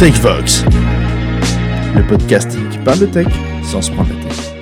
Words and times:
TechVox, 0.00 0.64
le 1.94 2.06
podcast 2.08 2.56
qui 2.70 2.78
parle 2.78 3.00
de 3.00 3.04
tech 3.04 3.26
sans 3.62 3.82
se 3.82 3.90
prendre 3.90 4.08
la 4.08 4.22
tête. 4.24 4.54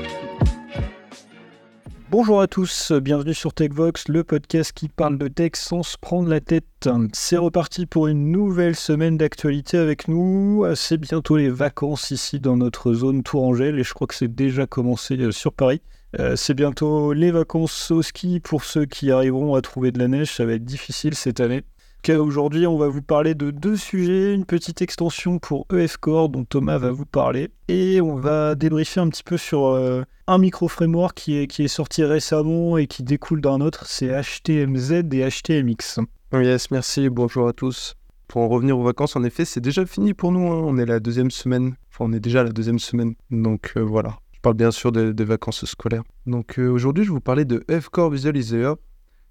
Bonjour 2.10 2.40
à 2.40 2.48
tous, 2.48 2.90
bienvenue 2.90 3.34
sur 3.34 3.54
TechVox, 3.54 4.08
le 4.08 4.24
podcast 4.24 4.72
qui 4.72 4.88
parle 4.88 5.16
de 5.16 5.28
tech 5.28 5.52
sans 5.54 5.84
se 5.84 5.96
prendre 5.96 6.28
la 6.28 6.40
tête. 6.40 6.88
C'est 7.12 7.36
reparti 7.36 7.86
pour 7.86 8.08
une 8.08 8.32
nouvelle 8.32 8.74
semaine 8.74 9.16
d'actualité 9.16 9.78
avec 9.78 10.08
nous. 10.08 10.66
C'est 10.74 10.98
bientôt 10.98 11.36
les 11.36 11.50
vacances 11.50 12.10
ici 12.10 12.40
dans 12.40 12.56
notre 12.56 12.92
zone 12.92 13.22
Tourangelle 13.22 13.78
et 13.78 13.84
je 13.84 13.94
crois 13.94 14.08
que 14.08 14.16
c'est 14.16 14.34
déjà 14.34 14.66
commencé 14.66 15.16
euh, 15.18 15.30
sur 15.30 15.52
Paris. 15.52 15.82
Euh, 16.18 16.34
c'est 16.34 16.54
bientôt 16.54 17.12
les 17.12 17.30
vacances 17.30 17.92
au 17.92 18.02
ski 18.02 18.40
pour 18.40 18.64
ceux 18.64 18.86
qui 18.86 19.12
arriveront 19.12 19.54
à 19.54 19.62
trouver 19.62 19.92
de 19.92 20.00
la 20.00 20.08
neige, 20.08 20.34
ça 20.34 20.44
va 20.44 20.54
être 20.54 20.64
difficile 20.64 21.14
cette 21.14 21.38
année. 21.38 21.62
Aujourd'hui, 22.08 22.66
on 22.66 22.78
va 22.78 22.88
vous 22.88 23.02
parler 23.02 23.34
de 23.34 23.50
deux 23.50 23.76
sujets, 23.76 24.32
une 24.32 24.46
petite 24.46 24.80
extension 24.80 25.38
pour 25.38 25.66
EF 25.70 25.98
Core 25.98 26.30
dont 26.30 26.44
Thomas 26.44 26.78
va 26.78 26.90
vous 26.90 27.04
parler, 27.04 27.50
et 27.68 28.00
on 28.00 28.14
va 28.14 28.54
débriefer 28.54 29.00
un 29.00 29.10
petit 29.10 29.22
peu 29.22 29.36
sur 29.36 29.66
euh, 29.66 30.04
un 30.26 30.38
micro-framework 30.38 31.14
qui 31.14 31.36
est, 31.36 31.46
qui 31.46 31.64
est 31.64 31.68
sorti 31.68 32.02
récemment 32.04 32.78
et 32.78 32.86
qui 32.86 33.02
découle 33.02 33.42
d'un 33.42 33.60
autre, 33.60 33.84
c'est 33.84 34.08
HTMZ 34.08 35.04
et 35.12 35.28
HTMX. 35.28 36.00
Yes, 36.32 36.70
merci, 36.70 37.10
bonjour 37.10 37.46
à 37.46 37.52
tous. 37.52 37.94
Pour 38.26 38.40
en 38.40 38.48
revenir 38.48 38.78
aux 38.78 38.84
vacances, 38.84 39.14
en 39.14 39.22
effet, 39.22 39.44
c'est 39.44 39.60
déjà 39.60 39.84
fini 39.84 40.14
pour 40.14 40.32
nous, 40.32 40.50
hein. 40.50 40.62
on 40.64 40.78
est 40.78 40.86
la 40.86 41.00
deuxième 41.00 41.30
semaine, 41.30 41.74
enfin 41.92 42.06
on 42.06 42.12
est 42.14 42.20
déjà 42.20 42.42
la 42.42 42.52
deuxième 42.52 42.78
semaine, 42.78 43.16
donc 43.30 43.72
euh, 43.76 43.80
voilà. 43.80 44.16
Je 44.32 44.40
parle 44.40 44.56
bien 44.56 44.70
sûr 44.70 44.92
des, 44.92 45.24
vacances 45.24 45.64
scolaires. 45.66 46.04
Donc 46.24 46.58
euh, 46.58 46.68
aujourd'hui, 46.70 47.04
je 47.04 47.10
vais 47.10 47.14
vous 47.14 47.20
parler 47.20 47.44
de 47.44 47.64
F-Core 47.68 48.10
Visualizer, 48.10 48.76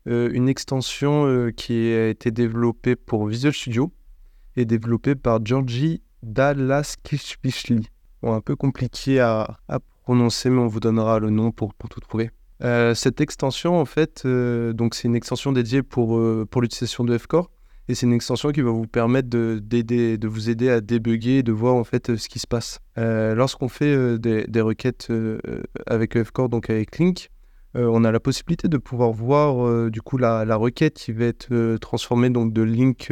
une 0.08 0.48
extension 0.48 1.28
euh, 1.28 1.52
qui 1.52 1.92
a 1.94 2.08
été 2.10 2.32
développée 2.32 2.96
pour 2.96 3.28
Visual 3.28 3.54
Studio 3.54 3.92
et 4.56 4.66
développée 4.66 5.16
par 5.16 5.46
Georgi 5.46 6.02
Dalaskishvili. 6.24 7.88
Bon, 8.22 8.34
un 8.34 8.42
peu 8.42 8.56
compliqué 8.56 9.20
à, 9.20 9.58
prononcer, 10.04 10.50
mais 10.50 10.60
on 10.60 10.68
vous 10.68 10.80
donnera 10.80 11.20
le 11.20 11.30
nom 11.30 11.52
pour, 11.52 11.74
tout 11.74 12.00
trouver. 12.00 12.32
Euh, 12.64 12.96
cette 12.96 13.22
extension, 13.22 13.80
en 13.80 13.86
fait, 13.86 14.26
donc 14.26 14.96
c'est 14.96 15.08
une 15.08 15.16
extension 15.16 15.52
dédiée 15.52 15.84
pour, 15.84 16.18
l'utilisation 16.20 17.04
de 17.04 17.18
Fcore. 17.18 17.52
Et 17.90 17.96
c'est 17.96 18.06
une 18.06 18.14
extension 18.14 18.52
qui 18.52 18.62
va 18.62 18.72
vous 18.72 18.88
permettre 18.88 19.30
de, 19.30 20.28
vous 20.28 20.50
aider 20.50 20.70
à 20.70 20.82
débugger, 20.82 21.44
de 21.44 21.52
voir 21.52 21.76
en 21.76 21.84
fait 21.84 22.16
ce 22.16 22.30
qui 22.30 22.40
se 22.40 22.48
passe. 22.48 22.80
Lorsqu'on 22.96 23.68
fait 23.68 24.18
des, 24.18 24.46
des, 24.48 24.62
requêtes 24.62 25.12
avec 25.86 26.24
Fcore, 26.24 26.50
donc 26.50 26.70
avec 26.70 26.98
Link, 26.98 27.30
euh, 27.78 27.88
on 27.92 28.04
a 28.04 28.12
la 28.12 28.20
possibilité 28.20 28.68
de 28.68 28.78
pouvoir 28.78 29.12
voir 29.12 29.66
euh, 29.66 29.90
du 29.92 30.02
coup 30.02 30.18
la, 30.18 30.56
requête 30.56 30.96
qui 30.96 31.12
va 31.12 31.26
être 31.26 31.50
euh, 31.52 31.78
transformée 31.78 32.30
donc 32.30 32.52
de 32.52 32.64
link 32.64 33.12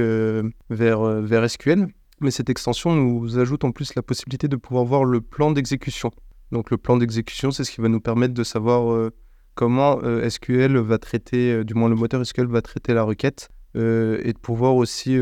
vers, 0.69 1.49
SQL. 1.49 1.87
Mais 2.21 2.31
cette 2.31 2.49
extension 2.49 2.95
nous 2.95 3.37
ajoute 3.37 3.63
en 3.63 3.71
plus 3.71 3.93
la 3.95 4.01
possibilité 4.01 4.47
de 4.47 4.55
pouvoir 4.55 4.85
voir 4.85 5.03
le 5.03 5.21
plan 5.21 5.51
d'exécution. 5.51 6.11
Donc 6.51 6.71
le 6.71 6.77
plan 6.77 6.97
d'exécution, 6.97 7.51
c'est 7.51 7.63
ce 7.63 7.71
qui 7.71 7.81
va 7.81 7.89
nous 7.89 7.99
permettre 7.99 8.33
de 8.33 8.43
savoir 8.43 9.11
comment 9.53 9.99
SQL 10.29 10.77
va 10.77 10.97
traiter, 10.97 11.65
du 11.65 11.73
moins 11.73 11.89
le 11.89 11.95
moteur 11.95 12.25
SQL 12.25 12.47
va 12.47 12.61
traiter 12.61 12.93
la 12.93 13.03
requête 13.03 13.49
et 13.75 14.31
de 14.31 14.39
pouvoir 14.41 14.75
aussi 14.75 15.19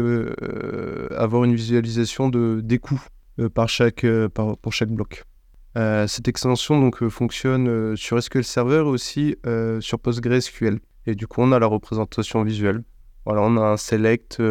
avoir 1.17 1.45
une 1.45 1.55
visualisation 1.55 2.30
de, 2.30 2.61
des 2.64 2.77
coûts 2.77 3.03
par 3.55 3.67
pour 4.61 4.73
chaque 4.73 4.91
bloc. 4.91 5.23
Euh, 5.76 6.06
cette 6.08 6.28
extension 6.28 6.80
donc, 6.80 7.02
euh, 7.02 7.10
fonctionne 7.10 7.68
euh, 7.68 7.96
sur 7.96 8.22
SQL 8.22 8.44
Server 8.44 8.78
et 8.78 8.82
aussi 8.82 9.36
sur 9.80 10.00
PostgreSQL. 10.00 10.80
Et 11.06 11.16
du 11.16 11.28
coup, 11.28 11.42
on 11.42 11.52
a 11.52 11.60
la 11.60 11.68
représentation 11.68 12.44
visuelle. 12.44 12.84
Voilà, 13.26 13.42
on 13.42 13.58
a 13.58 13.62
un 13.62 13.78
select. 13.78 14.42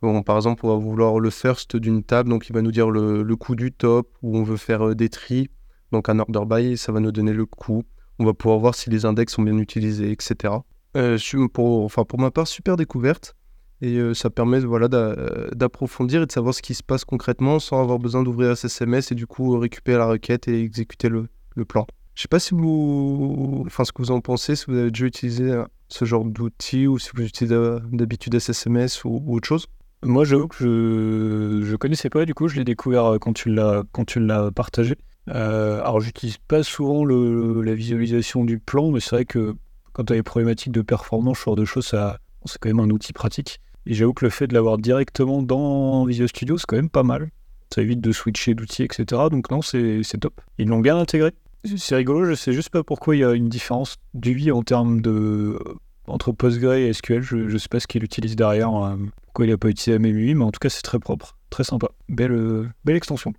par 0.00 0.36
exemple, 0.36 0.66
on 0.66 0.68
va 0.68 0.76
vouloir 0.76 1.18
le 1.18 1.30
first 1.30 1.76
d'une 1.76 2.02
table, 2.02 2.30
donc 2.30 2.48
il 2.48 2.52
va 2.52 2.62
nous 2.62 2.72
dire 2.72 2.90
le, 2.90 3.22
le 3.22 3.36
coût 3.36 3.56
du 3.56 3.72
top, 3.72 4.08
ou 4.22 4.38
on 4.38 4.42
veut 4.42 4.56
faire 4.56 4.94
des 4.94 5.08
tris. 5.08 5.50
Donc 5.92 6.08
un 6.08 6.18
order 6.18 6.42
by, 6.46 6.76
ça 6.76 6.92
va 6.92 7.00
nous 7.00 7.12
donner 7.12 7.32
le 7.32 7.46
coût. 7.46 7.84
On 8.18 8.24
va 8.24 8.32
pouvoir 8.32 8.58
voir 8.58 8.74
si 8.74 8.88
les 8.90 9.04
index 9.04 9.34
sont 9.34 9.42
bien 9.42 9.58
utilisés, 9.58 10.10
etc. 10.10 10.54
enfin, 10.94 12.04
pour 12.04 12.18
ma 12.18 12.30
part, 12.30 12.46
super 12.46 12.76
découverte. 12.76 13.34
Et 13.82 13.96
euh, 13.96 14.14
ça 14.14 14.30
permet 14.30 14.60
voilà, 14.60 14.88
d'approfondir 14.88 16.22
et 16.22 16.26
de 16.26 16.32
savoir 16.32 16.54
ce 16.54 16.62
qui 16.62 16.74
se 16.74 16.82
passe 16.82 17.04
concrètement 17.04 17.58
sans 17.58 17.80
avoir 17.80 17.98
besoin 17.98 18.22
d'ouvrir 18.22 18.56
SSMS 18.56 19.02
et 19.10 19.14
du 19.14 19.26
coup 19.26 19.58
récupérer 19.58 19.98
la 19.98 20.06
requête 20.06 20.48
et 20.48 20.62
exécuter 20.62 21.08
le, 21.08 21.28
le 21.54 21.64
plan. 21.64 21.86
Je 22.16 22.22
sais 22.22 22.28
pas 22.28 22.38
si 22.38 22.54
vous, 22.54 23.64
enfin 23.66 23.84
ce 23.84 23.92
que 23.92 24.00
vous 24.00 24.10
en 24.10 24.22
pensez, 24.22 24.56
si 24.56 24.64
vous 24.68 24.76
avez 24.76 24.90
déjà 24.90 25.04
utilisé 25.04 25.50
euh, 25.50 25.64
ce 25.88 26.06
genre 26.06 26.24
d'outil 26.24 26.86
ou 26.86 26.98
si 26.98 27.10
vous 27.14 27.22
utilisez 27.22 27.54
euh, 27.54 27.78
d'habitude 27.92 28.38
SSMS 28.38 29.04
ou, 29.04 29.34
autre 29.34 29.46
chose. 29.46 29.66
Moi, 30.02 30.24
j'avoue 30.24 30.48
que 30.48 30.56
je 30.58 31.70
ne 31.70 31.76
connaissais 31.76 32.08
pas, 32.08 32.24
du 32.24 32.32
coup, 32.32 32.48
je 32.48 32.56
l'ai 32.56 32.64
découvert 32.64 33.16
quand 33.20 33.34
tu 33.34 33.50
l'as 33.50 34.50
partagé. 34.54 34.94
Euh, 35.28 35.80
alors, 35.80 36.00
j'utilise 36.00 36.38
pas 36.38 36.62
souvent 36.62 37.04
la 37.04 37.74
visualisation 37.74 38.44
du 38.44 38.58
plan, 38.60 38.90
mais 38.90 39.00
c'est 39.00 39.16
vrai 39.16 39.24
que 39.24 39.54
quand 39.92 40.04
tu 40.04 40.12
as 40.12 40.16
des 40.16 40.22
problématiques 40.22 40.72
de 40.72 40.82
performance, 40.82 41.38
ce 41.38 41.44
genre 41.44 41.56
de 41.56 41.64
choses, 41.64 41.86
c'est 41.86 42.58
quand 42.60 42.68
même 42.68 42.80
un 42.80 42.90
outil 42.90 43.12
pratique. 43.12 43.60
Et 43.86 43.94
j'avoue 43.94 44.12
que 44.12 44.24
le 44.24 44.30
fait 44.30 44.48
de 44.48 44.54
l'avoir 44.54 44.78
directement 44.78 45.42
dans 45.42 46.04
Visual 46.04 46.28
Studio, 46.28 46.58
c'est 46.58 46.66
quand 46.66 46.76
même 46.76 46.90
pas 46.90 47.04
mal. 47.04 47.30
Ça 47.72 47.82
évite 47.82 48.00
de 48.00 48.12
switcher 48.12 48.54
d'outils, 48.54 48.82
etc. 48.82 49.04
Donc 49.30 49.50
non, 49.50 49.62
c'est 49.62 50.02
top. 50.20 50.40
Ils 50.58 50.68
l'ont 50.68 50.80
bien 50.80 50.98
intégré. 50.98 51.32
C'est 51.76 51.96
rigolo, 51.96 52.24
je 52.24 52.34
sais 52.34 52.52
juste 52.52 52.70
pas 52.70 52.84
pourquoi 52.84 53.16
il 53.16 53.20
y 53.20 53.24
a 53.24 53.32
une 53.32 53.48
différence 53.48 53.96
d'UI 54.14 54.52
en 54.52 54.62
termes 54.62 55.00
de 55.00 55.58
entre 56.06 56.30
Postgre 56.30 56.74
et 56.74 56.92
SQL. 56.92 57.22
Je, 57.22 57.36
ne 57.36 57.58
sais 57.58 57.68
pas 57.68 57.80
ce 57.80 57.86
qu'il 57.86 58.04
utilise 58.04 58.36
derrière, 58.36 58.68
hein. 58.68 58.98
pourquoi 59.24 59.46
il 59.46 59.50
n'a 59.50 59.58
pas 59.58 59.68
utilisé 59.68 59.92
la 59.92 59.98
même 59.98 60.16
UI, 60.16 60.34
mais 60.34 60.44
en 60.44 60.52
tout 60.52 60.60
cas 60.60 60.68
c'est 60.68 60.82
très 60.82 61.00
propre, 61.00 61.36
très 61.50 61.64
sympa. 61.64 61.88
Belle, 62.08 62.32
euh, 62.32 62.68
belle 62.84 62.96
extension. 62.96 63.32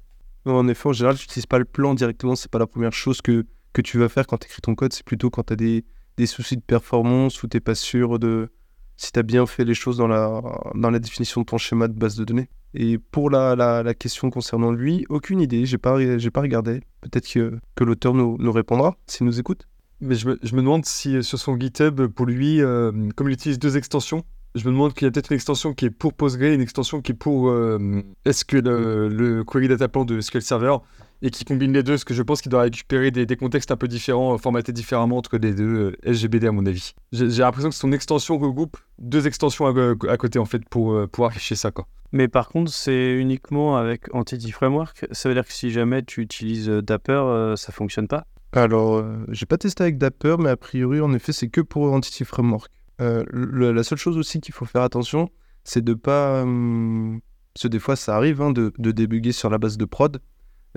En 0.45 0.67
effet, 0.67 0.89
en 0.89 0.93
général, 0.93 1.17
tu 1.17 1.23
n'utilises 1.23 1.45
pas 1.45 1.59
le 1.59 1.65
plan 1.65 1.93
directement, 1.93 2.35
c'est 2.35 2.51
pas 2.51 2.59
la 2.59 2.67
première 2.67 2.93
chose 2.93 3.21
que, 3.21 3.45
que 3.73 3.81
tu 3.81 3.97
vas 3.97 4.09
faire 4.09 4.27
quand 4.27 4.37
tu 4.37 4.47
écris 4.47 4.61
ton 4.61 4.75
code, 4.75 4.91
c'est 4.91 5.05
plutôt 5.05 5.29
quand 5.29 5.43
tu 5.43 5.53
as 5.53 5.57
des, 5.57 5.85
des 6.17 6.25
soucis 6.25 6.57
de 6.57 6.61
performance 6.61 7.43
ou 7.43 7.47
tu 7.47 7.55
n'es 7.55 7.61
pas 7.61 7.75
sûr 7.75 8.19
de, 8.19 8.49
si 8.97 9.11
tu 9.11 9.19
as 9.19 9.23
bien 9.23 9.45
fait 9.45 9.63
les 9.63 9.75
choses 9.75 9.97
dans 9.97 10.07
la, 10.07 10.99
définition 10.99 11.41
de 11.41 11.45
ton 11.45 11.57
schéma 11.57 11.87
de 11.87 11.93
base 11.93 12.15
de 12.15 12.25
données. 12.25 12.49
Et 12.73 12.97
pour 12.97 13.29
la, 13.29 13.55
la, 13.55 13.93
question 13.93 14.29
concernant 14.29 14.71
lui, 14.71 15.05
aucune 15.09 15.39
idée, 15.39 15.65
j'ai 15.65 15.77
pas, 15.77 15.97
pas 16.33 16.41
regardé. 16.41 16.81
Peut-être 17.01 17.31
que, 17.31 17.83
l'auteur 17.83 18.13
nous, 18.13 18.51
répondra 18.51 18.97
s'il 19.05 19.25
nous 19.25 19.39
écoute. 19.39 19.67
Mais 20.01 20.15
je 20.15 20.27
me, 20.27 20.37
demande 20.61 20.85
si 20.85 21.15
euh, 21.15 21.21
sur 21.23 21.39
son 21.39 21.57
GitHub, 21.57 22.05
pour 22.07 22.27
lui, 22.27 22.61
euh, 22.61 22.91
comme 23.15 23.29
il 23.29 23.33
utilise 23.33 23.57
deux 23.57 23.77
extensions, 23.77 24.23
je 24.53 24.63
me 24.65 24.71
demande 24.71 24.93
qu'il 24.93 25.05
y 25.05 25.07
a 25.07 25.11
peut-être 25.11 25.31
une 25.31 25.35
extension 25.35 25.73
qui 25.73 25.85
est 25.85 25.89
pour 25.89 26.13
Postgre 26.13 26.45
et 26.45 26.53
une 26.53 26.61
extension 26.61 27.01
qui 27.01 27.13
est 27.13 27.15
pour 27.15 27.49
euh, 27.49 28.03
SQL, 28.29 28.63
le 28.63 29.43
Query 29.43 29.67
Data 29.67 29.87
Plan 29.87 30.05
de 30.05 30.21
SQL 30.21 30.41
Server 30.41 30.77
et 31.21 31.29
qui 31.29 31.45
combine 31.45 31.73
les 31.73 31.83
deux, 31.83 31.93
parce 31.93 32.03
que 32.03 32.13
je 32.13 32.21
pense 32.21 32.41
qu'il 32.41 32.51
doit 32.51 32.61
récupérer 32.61 33.11
des, 33.11 33.35
contextes 33.35 33.71
un 33.71 33.77
peu 33.77 33.87
différents, 33.87 34.33
euh, 34.33 34.37
formatés 34.37 34.71
différemment 34.71 35.17
entre 35.17 35.37
les 35.37 35.53
deux 35.53 35.63
euh, 35.63 35.97
SGBD 36.03 36.47
à 36.47 36.51
mon 36.51 36.65
avis. 36.65 36.93
J'ai 37.11 37.27
l'impression 37.27 37.69
que 37.69 37.75
son 37.75 37.91
extension 37.91 38.37
regroupe 38.37 38.77
deux 38.99 39.27
extensions 39.27 39.65
à, 39.65 40.17
côté 40.17 40.39
en 40.39 40.45
fait 40.45 40.67
pour 40.69 40.93
euh, 40.93 41.07
pouvoir 41.07 41.31
afficher 41.31 41.55
ça 41.55 41.71
quoi. 41.71 41.87
Mais 42.11 42.27
par 42.27 42.47
contre, 42.49 42.71
c'est 42.71 43.15
uniquement 43.15 43.77
avec 43.77 44.13
Entity 44.13 44.51
Framework. 44.51 45.05
Ça 45.11 45.27
veut 45.27 45.35
dire 45.35 45.45
que 45.45 45.51
si 45.51 45.71
jamais 45.71 46.03
tu 46.03 46.21
utilises 46.21 46.69
Dapper, 46.69 47.53
ça 47.57 47.73
fonctionne 47.73 48.07
pas? 48.07 48.25
Alors, 48.53 49.03
j'ai 49.27 49.45
pas 49.45 49.57
testé 49.57 49.83
avec 49.83 49.97
Dapper, 49.97 50.37
mais 50.39 50.49
a 50.49 50.55
priori, 50.55 51.01
en 51.01 51.11
effet, 51.13 51.33
c'est 51.33 51.49
que 51.49 51.59
pour 51.59 51.91
Entity 51.91 52.23
Framework. 52.23 52.71
la 52.99 53.83
seule 53.83 53.97
chose 53.97 54.17
aussi 54.17 54.39
qu'il 54.39 54.53
faut 54.53 54.63
faire 54.63 54.83
attention, 54.83 55.29
c'est 55.65 55.83
de 55.83 55.93
pas. 55.93 56.43
Hum, 56.43 57.19
parce 57.53 57.63
que 57.63 57.67
des 57.67 57.79
fois, 57.79 57.97
ça 57.97 58.15
arrive 58.15 58.41
hein, 58.41 58.51
de, 58.51 58.71
de 58.77 58.91
débugger 58.91 59.33
sur 59.33 59.49
la 59.49 59.57
base 59.57 59.77
de 59.77 59.83
prod 59.83 60.21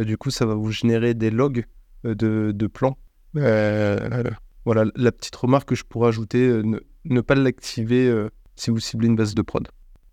du 0.04 0.16
coup, 0.16 0.30
ça 0.30 0.46
va 0.46 0.54
vous 0.54 0.70
générer 0.70 1.14
des 1.14 1.30
logs 1.30 1.64
euh, 2.06 2.14
de, 2.14 2.66
plans. 2.66 2.96
Euh, 3.36 4.24
voilà, 4.64 4.84
la 4.96 5.12
petite 5.12 5.36
remarque 5.36 5.68
que 5.68 5.74
je 5.74 5.84
pourrais 5.84 6.08
ajouter, 6.08 6.48
euh, 6.48 6.62
ne, 7.04 7.20
pas 7.20 7.34
l'activer 7.34 8.12
si 8.56 8.70
vous 8.70 8.78
ciblez 8.78 9.08
une 9.08 9.16
base 9.16 9.34
de 9.34 9.42
prod. 9.42 9.68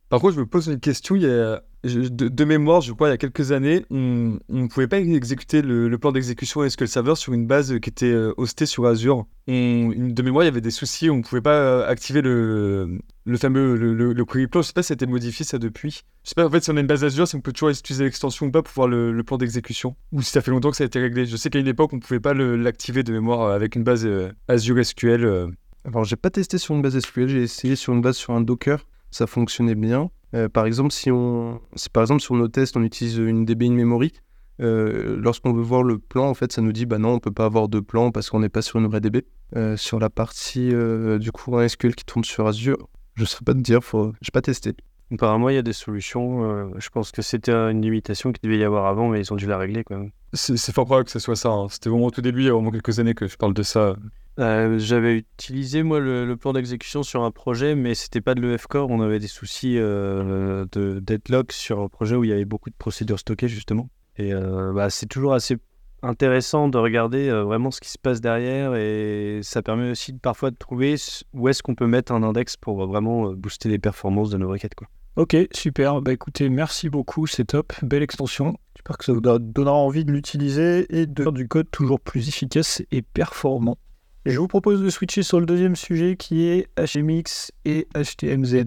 Par 0.09 0.21
contre, 0.21 0.35
je 0.35 0.39
me 0.39 0.45
pose 0.45 0.67
une 0.67 0.79
question. 0.79 1.15
Il 1.15 1.23
y 1.23 1.29
a, 1.29 1.61
de, 1.83 2.45
mémoire, 2.45 2.81
je 2.81 2.93
crois, 2.93 3.09
il 3.09 3.11
y 3.11 3.13
a 3.13 3.17
quelques 3.17 3.51
années, 3.51 3.85
on 3.89 4.39
ne 4.49 4.67
pouvait 4.67 4.87
pas 4.87 4.99
exécuter 4.99 5.61
le, 5.61 5.95
plan 5.97 6.11
d'exécution 6.11 6.67
SQL 6.67 6.87
Server 6.87 7.15
sur 7.15 7.33
une 7.33 7.45
base 7.45 7.77
qui 7.79 7.89
était 7.89 8.13
hostée 8.37 8.65
sur 8.65 8.85
Azure. 8.85 9.25
de 9.47 10.21
mémoire, 10.21 10.43
il 10.43 10.47
y 10.47 10.49
avait 10.49 10.61
des 10.61 10.71
soucis. 10.71 11.09
On 11.09 11.17
ne 11.17 11.23
pouvait 11.23 11.41
pas 11.41 11.85
activer 11.85 12.21
le, 12.21 12.99
fameux 13.37 13.75
le, 13.75 14.25
query 14.25 14.47
plan. 14.47 14.61
Je 14.61 14.67
ne 14.67 14.67
sais 14.67 14.73
pas 14.73 14.83
si 14.83 14.87
ça 14.87 14.93
a 14.93 14.95
été 14.95 15.05
modifié 15.07 15.45
ça 15.45 15.57
depuis. 15.57 15.91
Je 15.91 15.97
ne 15.97 16.29
sais 16.29 16.35
pas 16.35 16.45
en 16.45 16.49
fait 16.49 16.63
si 16.63 16.71
on 16.71 16.77
a 16.77 16.79
une 16.79 16.87
base 16.87 17.03
Azure, 17.03 17.27
si 17.27 17.35
on 17.35 17.41
peut 17.41 17.51
toujours 17.51 17.69
utiliser 17.69 18.05
l'extension 18.05 18.45
ou 18.45 18.51
pas 18.51 18.61
pour 18.61 18.73
voir 18.73 18.87
le, 18.87 19.21
plan 19.23 19.37
d'exécution. 19.37 19.95
Ou 20.13 20.21
si 20.21 20.31
ça 20.31 20.41
fait 20.41 20.51
longtemps 20.51 20.71
que 20.71 20.77
ça 20.77 20.83
a 20.83 20.87
été 20.87 20.99
réglé. 20.99 21.25
Je 21.25 21.35
sais 21.35 21.49
qu'à 21.49 21.59
une 21.59 21.67
époque, 21.67 21.91
on 21.91 21.97
ne 21.97 22.01
pouvait 22.01 22.21
pas 22.21 22.33
l'activer 22.33 23.03
de 23.03 23.11
mémoire 23.11 23.51
avec 23.51 23.75
une 23.75 23.83
base 23.83 24.07
Azure 24.47 24.85
SQL. 24.85 25.51
Alors, 25.85 26.05
j'ai 26.05 26.15
pas 26.15 26.29
testé 26.29 26.57
sur 26.57 26.75
une 26.75 26.81
base 26.81 26.97
SQL, 26.97 27.27
j'ai 27.29 27.43
essayé 27.43 27.75
sur 27.75 27.93
une 27.93 28.01
base 28.01 28.15
sur 28.15 28.33
un 28.33 28.41
Docker 28.41 28.85
ça 29.11 29.27
fonctionnait 29.27 29.75
bien. 29.75 30.09
Euh, 30.33 30.49
par 30.49 30.65
exemple, 30.65 30.91
si 30.91 31.09
on, 31.11 31.61
si 31.75 31.89
par 31.89 32.03
exemple 32.03 32.21
sur 32.21 32.35
nos 32.35 32.47
tests 32.47 32.75
on 32.75 32.83
utilise 32.83 33.17
une 33.17 33.45
DB 33.45 33.67
in 33.67 33.71
memory, 33.73 34.11
euh, 34.59 35.17
lorsqu'on 35.19 35.53
veut 35.53 35.61
voir 35.61 35.83
le 35.83 35.99
plan, 35.99 36.27
en 36.27 36.33
fait, 36.33 36.51
ça 36.51 36.61
nous 36.61 36.71
dit 36.71 36.85
bah 36.85 36.97
non, 36.97 37.13
on 37.13 37.19
peut 37.19 37.31
pas 37.31 37.45
avoir 37.45 37.69
de 37.69 37.79
plan 37.79 38.11
parce 38.11 38.29
qu'on 38.29 38.39
n'est 38.39 38.49
pas 38.49 38.61
sur 38.61 38.79
une 38.79 38.87
vraie 38.87 39.01
DB. 39.01 39.25
Euh, 39.55 39.77
sur 39.77 39.99
la 39.99 40.09
partie 40.09 40.73
du 41.19 41.31
coup 41.31 41.55
un 41.57 41.67
SQL 41.67 41.95
qui 41.95 42.03
tourne 42.03 42.25
sur 42.25 42.47
Azure, 42.47 42.89
je 43.15 43.21
ne 43.21 43.25
saurais 43.25 43.45
pas 43.45 43.53
te 43.53 43.59
dire, 43.59 43.83
faut... 43.83 44.13
j'ai 44.21 44.31
pas 44.31 44.41
testé. 44.41 44.75
Apparemment, 45.09 45.47
il 45.47 45.55
y 45.55 45.57
a 45.57 45.61
des 45.61 45.71
solutions. 45.73 46.43
euh, 46.43 46.69
je 46.79 46.89
pense 46.89 47.11
que 47.13 47.21
c'était 47.21 47.53
une 47.53 47.81
limitation 47.81 48.33
qu'il 48.33 48.41
devait 48.49 48.59
y 48.59 48.63
avoir 48.65 48.87
avant, 48.87 49.07
mais 49.07 49.21
ils 49.21 49.31
ont 49.31 49.37
dû 49.37 49.45
la 49.47 49.57
régler 49.57 49.85
quand 49.85 49.97
même. 49.97 50.11
C'est 50.33 50.57
c'est 50.57 50.73
fort 50.73 50.83
probable 50.85 51.05
que 51.05 51.11
ce 51.11 51.19
soit 51.19 51.37
ça. 51.37 51.49
hein. 51.49 51.67
C'était 51.69 51.89
vraiment 51.89 52.07
au 52.07 52.11
tout 52.11 52.21
début, 52.21 52.41
il 52.41 52.45
y 52.47 52.49
a 52.49 52.53
vraiment 52.53 52.71
quelques 52.71 52.99
années 52.99 53.13
que 53.13 53.25
je 53.27 53.37
parle 53.37 53.53
de 53.53 53.63
ça. 53.63 53.95
Euh, 54.39 54.77
J'avais 54.77 55.17
utilisé 55.17 55.83
moi 55.83 55.99
le, 55.99 56.35
plan 56.37 56.53
d'exécution 56.53 57.03
sur 57.03 57.23
un 57.23 57.31
projet, 57.31 57.75
mais 57.75 57.95
c'était 57.95 58.21
pas 58.21 58.35
de 58.35 58.41
l'EF-Core. 58.41 58.89
On 58.89 59.01
avait 59.01 59.19
des 59.19 59.27
soucis 59.27 59.77
euh, 59.77 60.65
de 60.71 60.99
deadlock 60.99 61.51
sur 61.51 61.79
un 61.79 61.87
projet 61.87 62.15
où 62.15 62.23
il 62.23 62.29
y 62.29 62.33
avait 62.33 62.45
beaucoup 62.45 62.69
de 62.69 62.75
procédures 62.77 63.19
stockées 63.19 63.47
justement. 63.47 63.89
Et 64.17 64.33
euh, 64.33 64.73
bah, 64.73 64.89
c'est 64.89 65.07
toujours 65.07 65.33
assez 65.33 65.57
intéressant 66.03 66.67
de 66.69 66.77
regarder 66.77 67.31
vraiment 67.31 67.71
ce 67.71 67.81
qui 67.81 67.89
se 67.89 67.97
passe 67.97 68.21
derrière 68.21 68.75
et 68.75 69.39
ça 69.41 69.63
permet 69.63 69.89
aussi 69.89 70.13
parfois 70.13 70.51
de 70.51 70.55
trouver 70.55 70.95
où 71.33 71.49
est-ce 71.49 71.63
qu'on 71.63 71.73
peut 71.73 71.87
mettre 71.87 72.11
un 72.11 72.21
index 72.21 72.55
pour 72.55 72.85
vraiment 72.85 73.33
booster 73.33 73.67
les 73.67 73.79
performances 73.79 74.29
de 74.29 74.37
nos 74.37 74.47
requêtes. 74.47 74.75
Quoi. 74.75 74.87
Ok, 75.15 75.35
super. 75.51 76.03
Bah 76.03 76.13
écoutez, 76.13 76.49
merci 76.49 76.89
beaucoup, 76.91 77.25
c'est 77.25 77.45
top. 77.45 77.73
Belle 77.81 78.03
extension. 78.03 78.55
J'espère 78.75 78.99
que 78.99 79.05
ça 79.05 79.13
vous 79.13 79.21
don- 79.21 79.39
donnera 79.41 79.73
envie 79.75 80.05
de 80.05 80.11
l'utiliser 80.11 80.85
et 80.95 81.07
de 81.07 81.23
faire 81.23 81.31
du 81.31 81.47
code 81.47 81.71
toujours 81.71 81.99
plus 81.99 82.27
efficace 82.29 82.83
et 82.91 83.01
performant. 83.01 83.79
Je 84.29 84.37
vous 84.39 84.49
propose 84.49 84.81
de 84.81 84.89
switcher 84.89 85.23
sur 85.23 85.39
le 85.39 85.45
deuxième 85.45 85.77
sujet 85.77 86.17
qui 86.17 86.47
est 86.47 86.67
HMX 86.77 87.53
et 87.63 87.87
HTMZ. 87.95 88.65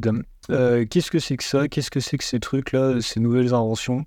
Euh, 0.49 0.87
Qu'est-ce 0.89 1.11
que 1.11 1.19
c'est 1.19 1.37
que 1.37 1.45
ça? 1.45 1.69
Qu'est-ce 1.69 1.91
que 1.91 2.01
c'est 2.01 2.17
que 2.17 2.25
ces 2.25 2.41
trucs-là, 2.41 3.03
ces 3.03 3.21
nouvelles 3.21 3.53
inventions? 3.53 4.07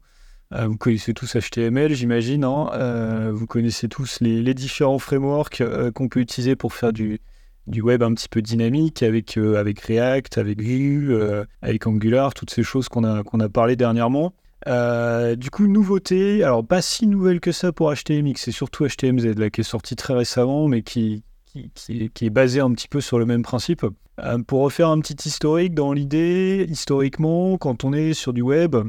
Euh, 0.51 0.65
Vous 0.65 0.77
connaissez 0.77 1.13
tous 1.13 1.35
HTML, 1.35 1.93
j'imagine. 1.93 2.43
hein 2.43 2.71
Euh, 2.73 3.31
vous 3.31 3.45
connaissez 3.45 3.87
tous 3.87 4.17
les, 4.19 4.55
différents 4.55 4.97
frameworks 4.97 5.61
qu'on 5.93 6.09
peut 6.09 6.21
utiliser 6.21 6.55
pour 6.55 6.73
faire 6.73 6.91
du, 6.91 7.21
web 7.67 8.01
un 8.01 8.15
petit 8.15 8.29
peu 8.29 8.41
dynamique 8.41 9.03
avec, 9.03 9.37
avec 9.37 9.79
React, 9.81 10.39
avec 10.39 10.59
Vue, 10.59 11.15
avec 11.61 11.85
Angular, 11.85 12.33
toutes 12.33 12.49
ces 12.49 12.63
choses 12.63 12.89
qu'on 12.89 13.03
a, 13.03 13.21
a 13.21 13.49
parlé 13.49 13.75
dernièrement. 13.75 14.33
Du 14.65 15.49
coup, 15.51 15.67
nouveauté, 15.67 16.43
alors 16.43 16.65
pas 16.65 16.81
si 16.81 17.05
nouvelle 17.05 17.39
que 17.39 17.51
ça 17.51 17.71
pour 17.71 17.93
HTMX, 17.93 18.37
c'est 18.37 18.51
surtout 18.51 18.87
HTMZ 18.87 19.35
là, 19.37 19.51
qui 19.51 19.61
est 19.61 19.63
sorti 19.63 19.95
très 19.95 20.15
récemment, 20.15 20.67
mais 20.67 20.81
qui, 20.81 21.23
qui, 21.53 22.25
est, 22.25 22.29
basé 22.29 22.59
un 22.59 22.71
petit 22.71 22.87
peu 22.87 23.01
sur 23.01 23.19
le 23.19 23.25
même 23.25 23.43
principe. 23.43 23.85
Euh, 24.19 24.39
pour 24.39 24.61
refaire 24.61 24.89
un 24.89 24.99
petit 24.99 25.27
historique, 25.27 25.73
dans 25.73 25.93
l'idée, 25.93 26.65
historiquement, 26.69 27.57
quand 27.57 27.83
on 27.83 27.93
est 27.93 28.13
sur 28.13 28.33
du 28.33 28.41
web, 28.41 28.75
euh, 28.75 28.83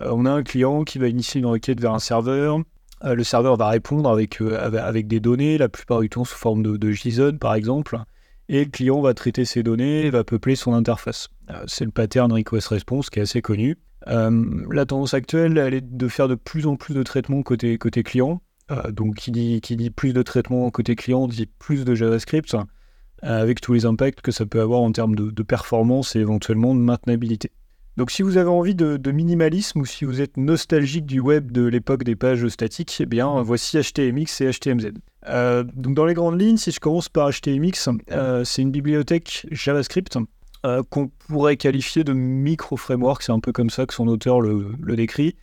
on 0.00 0.26
a 0.26 0.30
un 0.30 0.42
client 0.42 0.84
qui 0.84 0.98
va 0.98 1.08
initier 1.08 1.40
une 1.40 1.46
requête 1.46 1.80
vers 1.80 1.92
un 1.92 1.98
serveur. 1.98 2.60
Euh, 3.04 3.14
le 3.14 3.24
serveur 3.24 3.56
va 3.56 3.68
répondre 3.68 4.10
avec, 4.10 4.40
avec, 4.40 5.06
des 5.06 5.20
données, 5.20 5.58
la 5.58 5.68
plupart 5.68 6.00
du 6.00 6.08
temps 6.08 6.24
sous 6.24 6.36
forme 6.36 6.62
de, 6.62 6.90
JSON 6.90 7.38
par 7.38 7.54
exemple 7.54 7.98
et 8.50 8.64
le 8.64 8.70
client 8.70 9.02
va 9.02 9.12
traiter 9.12 9.44
ces 9.44 9.62
données 9.62 10.06
et 10.06 10.10
va 10.10 10.24
peupler 10.24 10.56
son 10.56 10.72
interface. 10.72 11.28
C'est 11.66 11.84
le 11.84 11.90
pattern 11.90 12.32
request 12.32 12.68
response 12.68 13.10
qui 13.10 13.18
est 13.18 13.22
assez 13.22 13.42
connu. 13.42 13.76
La 14.06 14.86
tendance 14.86 15.12
actuelle, 15.12 15.58
elle 15.58 15.74
est 15.74 15.82
de 15.82 16.08
faire 16.08 16.28
de 16.28 16.34
plus 16.34 16.66
en 16.66 16.76
plus 16.76 16.94
de 16.94 17.02
traitements 17.02 17.42
côté, 17.42 17.76
côté 17.76 18.02
client. 18.02 18.40
Euh, 18.70 18.90
donc, 18.90 19.16
qui 19.16 19.30
dit, 19.30 19.90
plus 19.90 20.12
de 20.12 20.22
traitements 20.22 20.70
côté 20.70 20.94
client 20.94 21.26
dit 21.26 21.46
plus 21.58 21.84
de 21.84 21.94
JavaScript, 21.94 22.54
euh, 22.54 22.60
avec 23.22 23.60
tous 23.60 23.72
les 23.72 23.86
impacts 23.86 24.20
que 24.20 24.30
ça 24.30 24.46
peut 24.46 24.60
avoir 24.60 24.80
en 24.80 24.92
termes 24.92 25.16
de, 25.16 25.42
performance 25.42 26.14
et 26.16 26.20
éventuellement 26.20 26.74
de 26.74 26.80
maintenabilité. 26.80 27.50
Donc, 27.96 28.10
si 28.10 28.22
vous 28.22 28.36
avez 28.36 28.50
envie 28.50 28.74
de, 28.74 29.10
minimalisme 29.10 29.80
ou 29.80 29.86
si 29.86 30.04
vous 30.04 30.20
êtes 30.20 30.36
nostalgique 30.36 31.06
du 31.06 31.20
web 31.20 31.50
de 31.50 31.64
l'époque 31.64 32.04
des 32.04 32.14
pages 32.14 32.46
statiques, 32.48 32.96
eh 33.00 33.06
bien, 33.06 33.42
voici 33.42 33.78
HTMX 33.78 34.40
et 34.42 34.50
HTMZ. 34.52 34.92
Euh, 35.26 35.64
donc 35.74 35.94
dans 35.94 36.06
les 36.06 36.14
grandes 36.14 36.40
lignes, 36.40 36.58
si 36.58 36.70
je 36.70 36.78
commence 36.78 37.08
par 37.08 37.30
HTMX, 37.30 37.88
c'est 38.44 38.62
une 38.62 38.70
bibliothèque 38.70 39.46
JavaScript 39.50 40.16
qu'on 40.90 41.08
pourrait 41.08 41.56
qualifier 41.56 42.04
de 42.04 42.12
micro-framework, 42.12 43.22
c'est 43.22 43.32
un 43.32 43.40
peu 43.40 43.52
comme 43.52 43.70
ça 43.70 43.86
que 43.86 43.94
son 43.94 44.06
auteur 44.06 44.40
le, 44.40 44.96
décrit, 44.96 45.34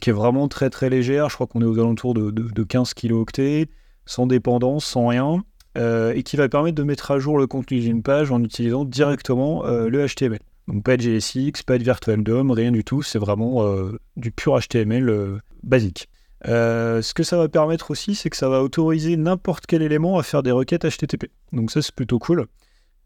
qui 0.00 0.10
est 0.10 0.14
vraiment 0.14 0.48
très 0.48 0.70
très 0.70 0.90
légère, 0.90 1.28
je 1.28 1.34
crois 1.34 1.46
qu'on 1.46 1.60
est 1.60 1.66
aux 1.66 1.78
alentours 1.78 2.14
de, 2.14 2.30
de- 2.30 2.50
de 2.50 2.62
15 2.62 2.94
kilooctets, 2.94 3.68
sans 4.06 4.26
dépendance, 4.26 4.84
sans 4.84 5.06
rien, 5.08 5.44
euh, 5.76 6.12
et 6.14 6.22
qui 6.22 6.36
va 6.36 6.48
permettre 6.48 6.76
de 6.76 6.82
mettre 6.82 7.10
à 7.10 7.18
jour 7.18 7.38
le 7.38 7.46
contenu 7.46 7.80
d'une 7.80 8.02
page 8.02 8.30
en 8.30 8.42
utilisant 8.42 8.84
directement 8.84 9.64
euh, 9.66 9.88
le 9.88 10.06
HTML. 10.06 10.38
Donc 10.68 10.82
pas 10.84 10.96
de 10.96 11.02
JSX, 11.02 11.62
pas 11.66 11.76
de 11.78 11.82
Virtual 11.84 12.22
DOM, 12.22 12.50
rien 12.50 12.72
du 12.72 12.84
tout, 12.84 13.02
c'est 13.02 13.18
vraiment 13.18 13.64
euh, 13.64 13.98
du 14.16 14.30
pur 14.30 14.58
HTML 14.58 15.08
euh, 15.10 15.38
basique. 15.62 16.08
Euh, 16.46 17.00
ce 17.02 17.12
que 17.14 17.22
ça 17.22 17.36
va 17.38 17.48
permettre 17.48 17.90
aussi, 17.90 18.14
c'est 18.14 18.30
que 18.30 18.36
ça 18.36 18.48
va 18.48 18.62
autoriser 18.62 19.16
n'importe 19.16 19.66
quel 19.66 19.82
élément 19.82 20.18
à 20.18 20.22
faire 20.22 20.42
des 20.42 20.50
requêtes 20.52 20.84
HTTP. 20.86 21.30
Donc 21.52 21.70
ça, 21.70 21.80
c'est 21.82 21.94
plutôt 21.94 22.18
cool. 22.18 22.46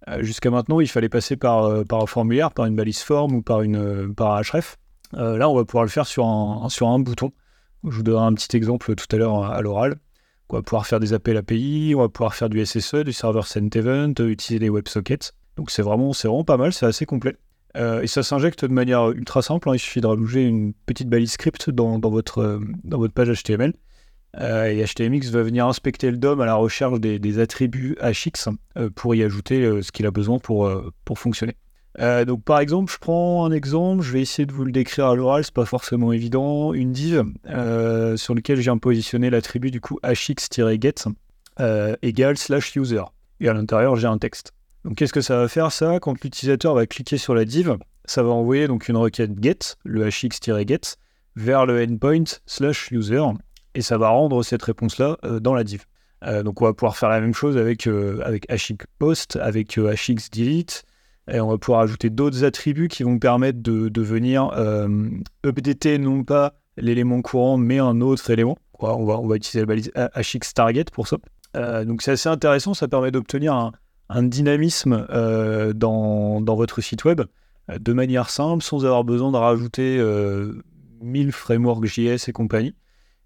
Euh, 0.08 0.22
Jusqu'à 0.22 0.50
maintenant, 0.50 0.80
il 0.80 0.88
fallait 0.88 1.08
passer 1.08 1.36
par, 1.36 1.64
euh, 1.64 1.84
par 1.84 2.02
un 2.02 2.06
formulaire, 2.06 2.52
par 2.52 2.66
une 2.66 2.76
balise 2.76 3.00
form 3.00 3.34
ou 3.34 3.42
par, 3.42 3.62
une, 3.62 3.76
euh, 3.76 4.08
par 4.08 4.34
un 4.36 4.42
href. 4.42 4.76
Euh, 5.14 5.36
là, 5.36 5.48
on 5.48 5.54
va 5.54 5.64
pouvoir 5.64 5.84
le 5.84 5.90
faire 5.90 6.06
sur 6.06 6.26
un, 6.26 6.98
bouton. 6.98 7.32
Je 7.84 7.90
vous 7.90 8.02
donnerai 8.02 8.24
un 8.24 8.34
petit 8.34 8.56
exemple 8.56 8.94
tout 8.94 9.06
à 9.10 9.18
l'heure 9.18 9.44
à 9.44 9.60
l'oral. 9.62 9.98
On 10.50 10.56
va 10.56 10.62
pouvoir 10.62 10.86
faire 10.86 11.00
des 11.00 11.12
appels 11.12 11.36
API, 11.36 11.92
on 11.94 12.00
va 12.00 12.08
pouvoir 12.08 12.34
faire 12.34 12.48
du 12.48 12.64
SSE, 12.64 12.96
du 13.04 13.12
server 13.12 13.42
sent 13.42 13.68
event, 13.74 14.14
euh, 14.20 14.28
utiliser 14.28 14.58
des 14.58 14.70
WebSockets. 14.70 15.32
Donc 15.56 15.70
c'est 15.70 15.82
vraiment, 15.82 16.12
pas 16.44 16.56
mal, 16.56 16.72
c'est 16.72 16.86
assez 16.86 17.04
complet. 17.04 17.36
Euh, 17.76 18.00
et 18.00 18.06
ça 18.06 18.22
s'injecte 18.22 18.64
de 18.64 18.72
manière 18.72 19.10
ultra 19.10 19.42
simple. 19.42 19.68
hein. 19.68 19.74
Il 19.74 19.78
suffit 19.78 20.00
de 20.00 20.06
rajouter 20.06 20.44
une 20.44 20.72
petite 20.72 21.08
balise 21.08 21.32
script 21.32 21.70
dans, 21.70 22.00
votre, 22.00 22.40
euh, 22.40 23.08
page 23.14 23.30
HTML. 23.42 23.74
Euh, 24.38 24.66
et 24.66 24.84
HTMX 24.84 25.30
va 25.30 25.42
venir 25.42 25.66
inspecter 25.66 26.10
le 26.10 26.18
DOM 26.18 26.40
à 26.40 26.46
la 26.46 26.54
recherche 26.54 27.00
des, 27.00 27.38
attributs 27.38 27.96
HX 28.00 28.48
euh, 28.76 28.90
pour 28.90 29.14
y 29.14 29.22
ajouter 29.22 29.62
euh, 29.64 29.82
ce 29.82 29.90
qu'il 29.90 30.06
a 30.06 30.10
besoin 30.10 30.38
euh, 30.50 30.90
pour 31.04 31.18
fonctionner. 31.18 31.56
Euh, 32.00 32.24
donc 32.24 32.44
par 32.44 32.60
exemple, 32.60 32.92
je 32.92 32.98
prends 32.98 33.44
un 33.44 33.50
exemple, 33.50 34.02
je 34.02 34.12
vais 34.12 34.20
essayer 34.20 34.46
de 34.46 34.52
vous 34.52 34.64
le 34.64 34.72
décrire 34.72 35.06
à 35.06 35.16
l'oral, 35.16 35.44
c'est 35.44 35.54
pas 35.54 35.64
forcément 35.64 36.12
évident. 36.12 36.72
Une 36.72 36.92
div 36.92 37.24
euh, 37.48 38.16
sur 38.16 38.34
laquelle 38.34 38.56
je 38.56 38.62
viens 38.62 38.78
positionner 38.78 39.30
l'attribut 39.30 39.70
du 39.70 39.80
coup 39.80 39.98
hx-get 40.02 41.06
euh, 41.60 41.96
égale 42.02 42.38
slash 42.38 42.76
user. 42.76 43.02
Et 43.40 43.48
à 43.48 43.52
l'intérieur, 43.52 43.96
j'ai 43.96 44.06
un 44.06 44.18
texte. 44.18 44.52
Donc 44.84 44.96
qu'est-ce 44.96 45.12
que 45.12 45.20
ça 45.20 45.38
va 45.38 45.48
faire 45.48 45.72
ça? 45.72 45.98
Quand 46.00 46.22
l'utilisateur 46.22 46.74
va 46.74 46.86
cliquer 46.86 47.18
sur 47.18 47.34
la 47.34 47.44
div, 47.44 47.76
ça 48.04 48.22
va 48.22 48.30
envoyer 48.30 48.68
donc 48.68 48.88
une 48.88 48.96
requête 48.96 49.32
get, 49.42 49.76
le 49.84 50.08
hx-get, 50.08 50.96
vers 51.36 51.66
le 51.66 51.82
endpoint 51.82 52.24
slash 52.46 52.90
user, 52.90 53.22
et 53.74 53.82
ça 53.82 53.98
va 53.98 54.08
rendre 54.08 54.42
cette 54.42 54.62
réponse-là 54.62 55.18
dans 55.40 55.54
la 55.54 55.64
div. 55.64 55.84
Donc 56.44 56.62
on 56.62 56.64
va 56.64 56.72
pouvoir 56.72 56.96
faire 56.96 57.10
la 57.10 57.20
même 57.20 57.34
chose 57.34 57.56
avec, 57.56 57.86
avec 57.86 58.46
hxpost, 58.50 59.36
avec 59.36 59.78
euh, 59.78 59.94
hxdelete, 59.94 60.84
et 61.30 61.40
on 61.40 61.48
va 61.48 61.58
pouvoir 61.58 61.80
ajouter 61.80 62.10
d'autres 62.10 62.44
attributs 62.44 62.88
qui 62.88 63.02
vont 63.02 63.18
permettre 63.18 63.60
de, 63.60 64.02
venir 64.02 64.50
euh, 64.56 65.08
updater 65.44 65.98
non 65.98 66.24
pas 66.24 66.54
l'élément 66.76 67.20
courant, 67.22 67.56
mais 67.56 67.78
un 67.78 68.00
autre 68.00 68.30
élément. 68.30 68.56
Quoi, 68.72 68.96
on, 68.96 69.04
va, 69.04 69.18
on 69.18 69.26
va 69.26 69.36
utiliser 69.36 69.60
la 69.60 69.66
balise 69.66 69.92
hxtarget 70.16 70.84
pour 70.92 71.08
ça. 71.08 71.18
Euh, 71.56 71.84
donc 71.84 72.02
c'est 72.02 72.12
assez 72.12 72.28
intéressant, 72.28 72.74
ça 72.74 72.88
permet 72.88 73.10
d'obtenir 73.10 73.54
un, 73.54 73.72
un 74.08 74.22
dynamisme 74.22 75.06
euh, 75.10 75.72
dans, 75.72 76.40
dans 76.40 76.56
votre 76.56 76.80
site 76.80 77.04
web 77.04 77.22
de 77.68 77.92
manière 77.92 78.30
simple, 78.30 78.62
sans 78.62 78.84
avoir 78.84 79.04
besoin 79.04 79.30
de 79.30 79.36
rajouter 79.36 79.98
euh, 79.98 80.62
1000 81.02 81.32
frameworks 81.32 81.86
JS 81.86 82.28
et 82.28 82.32
compagnie. 82.32 82.74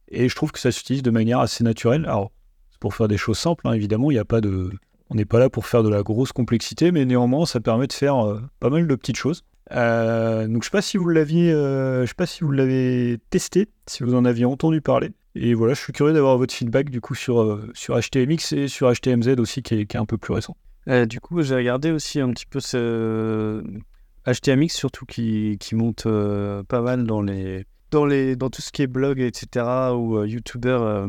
Et 0.09 0.29
je 0.29 0.35
trouve 0.35 0.53
que 0.53 0.59
ça 0.59 0.73
s'utilise 0.73 1.03
de 1.03 1.11
manière 1.11 1.38
assez 1.38 1.62
naturelle. 1.65 2.05
Alors, 2.07 2.33
c'est 2.71 2.81
pour 2.81 2.95
faire 2.95 3.09
des 3.09 3.17
choses 3.17 3.38
simples, 3.38 3.67
hein, 3.69 3.73
évidemment, 3.73 4.11
il 4.11 4.15
n'y 4.15 4.21
a 4.21 4.25
pas 4.25 4.41
de... 4.41 4.71
On 5.12 5.14
n'est 5.14 5.26
pas 5.26 5.38
là 5.38 5.50
pour 5.50 5.66
faire 5.66 5.83
de 5.83 5.90
la 5.90 6.02
grosse 6.02 6.33
complexité, 6.33 6.90
mais 6.90 7.04
néanmoins, 7.04 7.45
ça 7.45 7.61
permet 7.61 7.87
de 7.87 7.92
faire 7.92 8.26
euh, 8.26 8.40
pas 8.61 8.71
mal 8.71 8.87
de 8.87 8.95
petites 8.95 9.16
choses. 9.16 9.45
Euh, 9.71 10.49
donc, 10.49 10.62
je 10.62 10.69
sais 10.69 10.73
pas 10.73 10.81
si 10.81 10.97
vous 10.97 11.07
l'aviez, 11.11 11.52
euh, 11.52 12.07
sais 12.07 12.14
pas 12.14 12.25
si 12.25 12.45
vous 12.45 12.50
l'avez 12.50 13.19
testé, 13.28 13.69
si 13.87 14.04
vous 14.04 14.14
en 14.14 14.25
aviez 14.25 14.47
entendu 14.47 14.81
parler. 14.81 15.11
Et 15.35 15.52
voilà, 15.52 15.75
je 15.75 15.81
suis 15.81 15.92
curieux 15.92 16.14
d'avoir 16.14 16.38
votre 16.38 16.54
feedback 16.54 16.88
du 16.88 17.02
coup 17.02 17.14
sur, 17.14 17.61
sur 17.75 18.00
HTMX 18.00 18.52
et 18.52 18.69
sur 18.69 18.90
HTMZ 18.90 19.38
aussi, 19.38 19.62
qui 19.62 19.75
est, 19.75 19.87
qui 19.87 19.99
est 19.99 20.00
un 20.00 20.07
peu 20.07 20.16
plus 20.16 20.33
récent. 20.33 20.57
Du 20.87 21.21
coup, 21.21 21.42
j'ai 21.42 21.57
regardé 21.57 21.90
aussi 21.90 22.19
un 22.19 22.31
petit 22.31 22.47
peu 22.47 22.61
ce 22.61 23.62
HTMX, 24.26 24.69
surtout 24.69 25.04
qui, 25.04 25.59
qui 25.61 25.75
monte 25.75 26.04
pas 26.04 26.81
mal 26.81 27.04
dans 27.04 27.21
les, 27.21 27.66
dans 27.93 28.51
tout 28.51 28.63
ce 28.63 28.73
qui 28.73 28.83
est 28.83 28.87
blog, 28.87 29.21
etc. 29.21 29.67
ou 29.95 30.17
euh, 30.17 30.27
youtubeur 30.27 30.83
euh, 30.83 31.07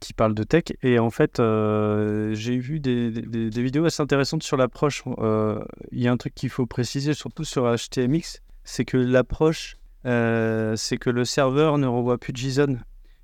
qui 0.00 0.14
parlent 0.14 0.34
de 0.34 0.44
tech. 0.44 0.64
Et 0.82 0.98
en 0.98 1.10
fait, 1.10 1.40
euh, 1.40 2.34
j'ai 2.34 2.56
vu 2.56 2.80
des, 2.80 3.10
vidéos 3.10 3.84
assez 3.84 4.02
intéressantes 4.02 4.42
sur 4.42 4.56
l'approche. 4.56 5.02
Euh, 5.18 5.62
Il 5.92 6.00
y 6.00 6.08
a 6.08 6.12
un 6.12 6.16
truc 6.16 6.34
qu'il 6.34 6.48
faut 6.48 6.66
préciser, 6.66 7.12
surtout 7.12 7.44
sur 7.44 7.64
HTMX, 7.70 8.40
c'est 8.64 8.84
que 8.84 8.96
l'approche, 8.96 9.76
c'est 10.04 10.98
que 10.98 11.10
le 11.10 11.24
serveur 11.24 11.78
ne 11.78 11.86
renvoie 11.86 12.16
plus 12.16 12.32
de 12.32 12.38
JSON, 12.38 12.78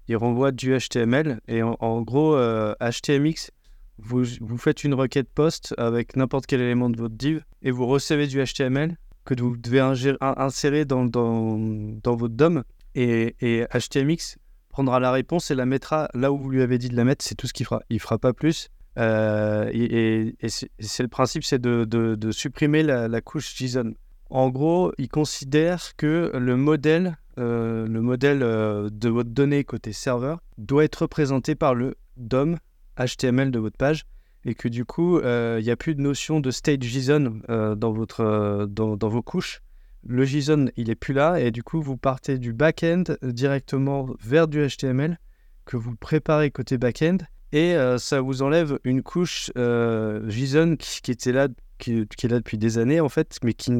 il 0.08 0.16
renvoie 0.16 0.52
du 0.52 0.76
HTML. 0.76 1.40
Et 1.48 1.62
en, 1.62 2.02
gros, 2.02 2.36
HTMX 2.80 3.50
vous, 3.98 4.24
faites 4.58 4.84
une 4.84 4.94
requête 4.94 5.28
post 5.28 5.74
avec 5.78 6.16
n'importe 6.16 6.46
quel 6.46 6.60
élément 6.60 6.90
de 6.90 6.98
votre 6.98 7.14
div 7.14 7.44
et 7.62 7.70
vous 7.70 7.86
recevez 7.86 8.26
du 8.26 8.42
HTML 8.42 8.96
que 9.24 9.40
vous 9.40 9.56
devez 9.56 9.80
insérer 9.80 10.84
dans 10.84 11.04
votre 11.06 12.28
DOM. 12.28 12.64
Et, 12.94 13.36
et 13.40 13.66
HTMX 13.72 14.36
prendra 14.68 15.00
la 15.00 15.12
réponse 15.12 15.50
et 15.50 15.54
la 15.54 15.66
mettra 15.66 16.08
là 16.14 16.32
où 16.32 16.38
vous 16.38 16.50
lui 16.50 16.62
avez 16.62 16.78
dit 16.78 16.88
de 16.88 16.96
la 16.96 17.04
mettre. 17.04 17.24
C'est 17.24 17.34
tout 17.34 17.46
ce 17.46 17.52
qu'il 17.52 17.66
fera. 17.66 17.82
Il 17.90 18.00
fera 18.00 18.18
pas 18.18 18.32
plus. 18.32 18.70
Euh, 18.98 19.70
et 19.72 20.34
c'est 20.48 21.02
le 21.02 21.08
principe, 21.08 21.44
c'est 21.44 21.60
de, 21.60 22.30
supprimer 22.30 22.82
la, 22.82 23.20
couche 23.20 23.54
JSON. 23.54 23.94
En 24.30 24.48
gros, 24.48 24.92
il 24.98 25.08
considère 25.08 25.94
que 25.96 26.32
le 26.34 26.56
modèle, 26.56 27.16
euh, 27.38 27.86
le 27.86 28.00
modèle 28.00 28.42
euh, 28.42 28.88
de 28.90 29.08
votre 29.08 29.30
donnée 29.30 29.64
côté 29.64 29.92
serveur 29.92 30.40
doit 30.58 30.84
être 30.84 31.02
représenté 31.02 31.54
par 31.54 31.74
le 31.74 31.96
DOM 32.16 32.56
HTML 32.98 33.50
de 33.50 33.58
votre 33.58 33.76
page 33.76 34.04
et 34.44 34.54
que 34.54 34.68
du 34.68 34.84
coup, 34.84 35.20
il 35.20 35.62
n'y 35.62 35.70
a 35.70 35.76
plus 35.76 35.94
de 35.94 36.00
notion 36.00 36.40
de 36.40 36.50
state 36.50 36.82
JSON 36.82 37.40
dans, 37.76 37.92
votre, 37.92 38.66
dans, 38.68 39.08
vos 39.08 39.22
couches. 39.22 39.62
Le 40.04 40.24
JSON, 40.24 40.66
il 40.76 40.90
est 40.90 40.94
plus 40.94 41.14
là 41.14 41.38
et 41.38 41.50
du 41.50 41.62
coup, 41.62 41.80
vous 41.80 41.96
partez 41.96 42.38
du 42.38 42.52
back-end 42.52 43.04
directement 43.22 44.08
vers 44.20 44.48
du 44.48 44.66
HTML 44.66 45.18
que 45.64 45.76
vous 45.76 45.94
préparez 45.94 46.50
côté 46.50 46.76
back-end 46.76 47.18
et 47.52 47.76
ça 47.98 48.20
vous 48.20 48.42
enlève 48.42 48.78
une 48.82 49.02
couche 49.02 49.52
JSON 49.56 50.76
qui, 50.76 51.10
était 51.10 51.32
là 51.32 51.48
qui, 51.78 52.00
est 52.00 52.28
là 52.28 52.38
depuis 52.38 52.58
des 52.58 52.78
années 52.78 53.00
en 53.00 53.08
fait, 53.08 53.38
mais 53.44 53.54
qui, 53.54 53.70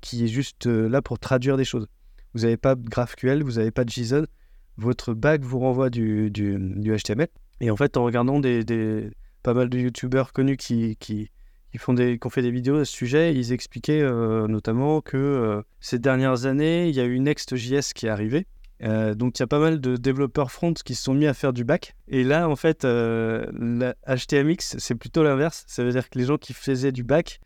qui 0.00 0.24
est 0.24 0.28
juste 0.28 0.66
euh, 0.66 0.88
là 0.88 1.02
pour 1.02 1.18
traduire 1.18 1.56
des 1.56 1.64
choses. 1.64 1.86
Vous 2.34 2.40
n'avez 2.40 2.56
pas 2.56 2.74
de 2.74 2.88
GraphQL, 2.88 3.42
vous 3.42 3.52
n'avez 3.52 3.70
pas 3.70 3.84
de 3.84 3.90
JSON, 3.90 4.26
votre 4.76 5.14
back 5.14 5.42
vous 5.42 5.58
renvoie 5.58 5.90
du, 5.90 6.30
du, 6.30 6.58
HTML. 6.96 7.28
Et 7.60 7.70
en 7.70 7.76
fait, 7.76 7.96
en 7.96 8.04
regardant 8.04 8.40
des, 8.40 9.10
pas 9.42 9.54
mal 9.54 9.68
de 9.68 9.78
YouTubeurs 9.78 10.32
connus 10.32 10.56
qui, 10.56 10.96
qui, 11.72 11.78
font 11.78 11.94
des, 11.94 12.18
qui 12.18 12.26
ont 12.26 12.30
fait 12.30 12.42
des 12.42 12.50
vidéos 12.50 12.76
à 12.76 12.84
ce 12.84 12.92
sujet, 12.92 13.34
ils 13.34 13.52
expliquaient 13.52 14.02
euh, 14.02 14.46
notamment 14.46 15.00
que 15.00 15.16
euh, 15.16 15.62
ces 15.80 15.98
dernières 15.98 16.44
années, 16.44 16.88
il 16.88 16.94
y 16.94 17.00
a 17.00 17.04
eu 17.04 17.18
Next.js 17.18 17.94
qui 17.94 18.06
est 18.06 18.10
arrivé, 18.10 18.46
euh, 18.82 19.14
donc 19.14 19.38
il 19.38 19.42
y 19.42 19.44
a 19.44 19.46
pas 19.46 19.58
mal 19.58 19.80
de 19.80 19.96
développeurs 19.96 20.52
front 20.52 20.74
qui 20.74 20.94
se 20.94 21.04
sont 21.04 21.14
mis 21.14 21.26
à 21.26 21.32
faire 21.32 21.54
du 21.54 21.64
back. 21.64 21.94
Et 22.08 22.24
là, 22.24 22.46
en 22.48 22.56
fait, 22.56 22.84
la 22.84 23.94
HTMX, 24.06 24.76
c'est 24.78 24.94
plutôt 24.94 25.22
l'inverse. 25.22 25.64
Ça 25.66 25.82
veut 25.82 25.92
dire 25.92 26.10
que 26.10 26.18
les 26.18 26.26
gens 26.26 26.36
qui 26.36 26.52
faisaient 26.52 26.92
du 26.92 27.04
back 27.04 27.40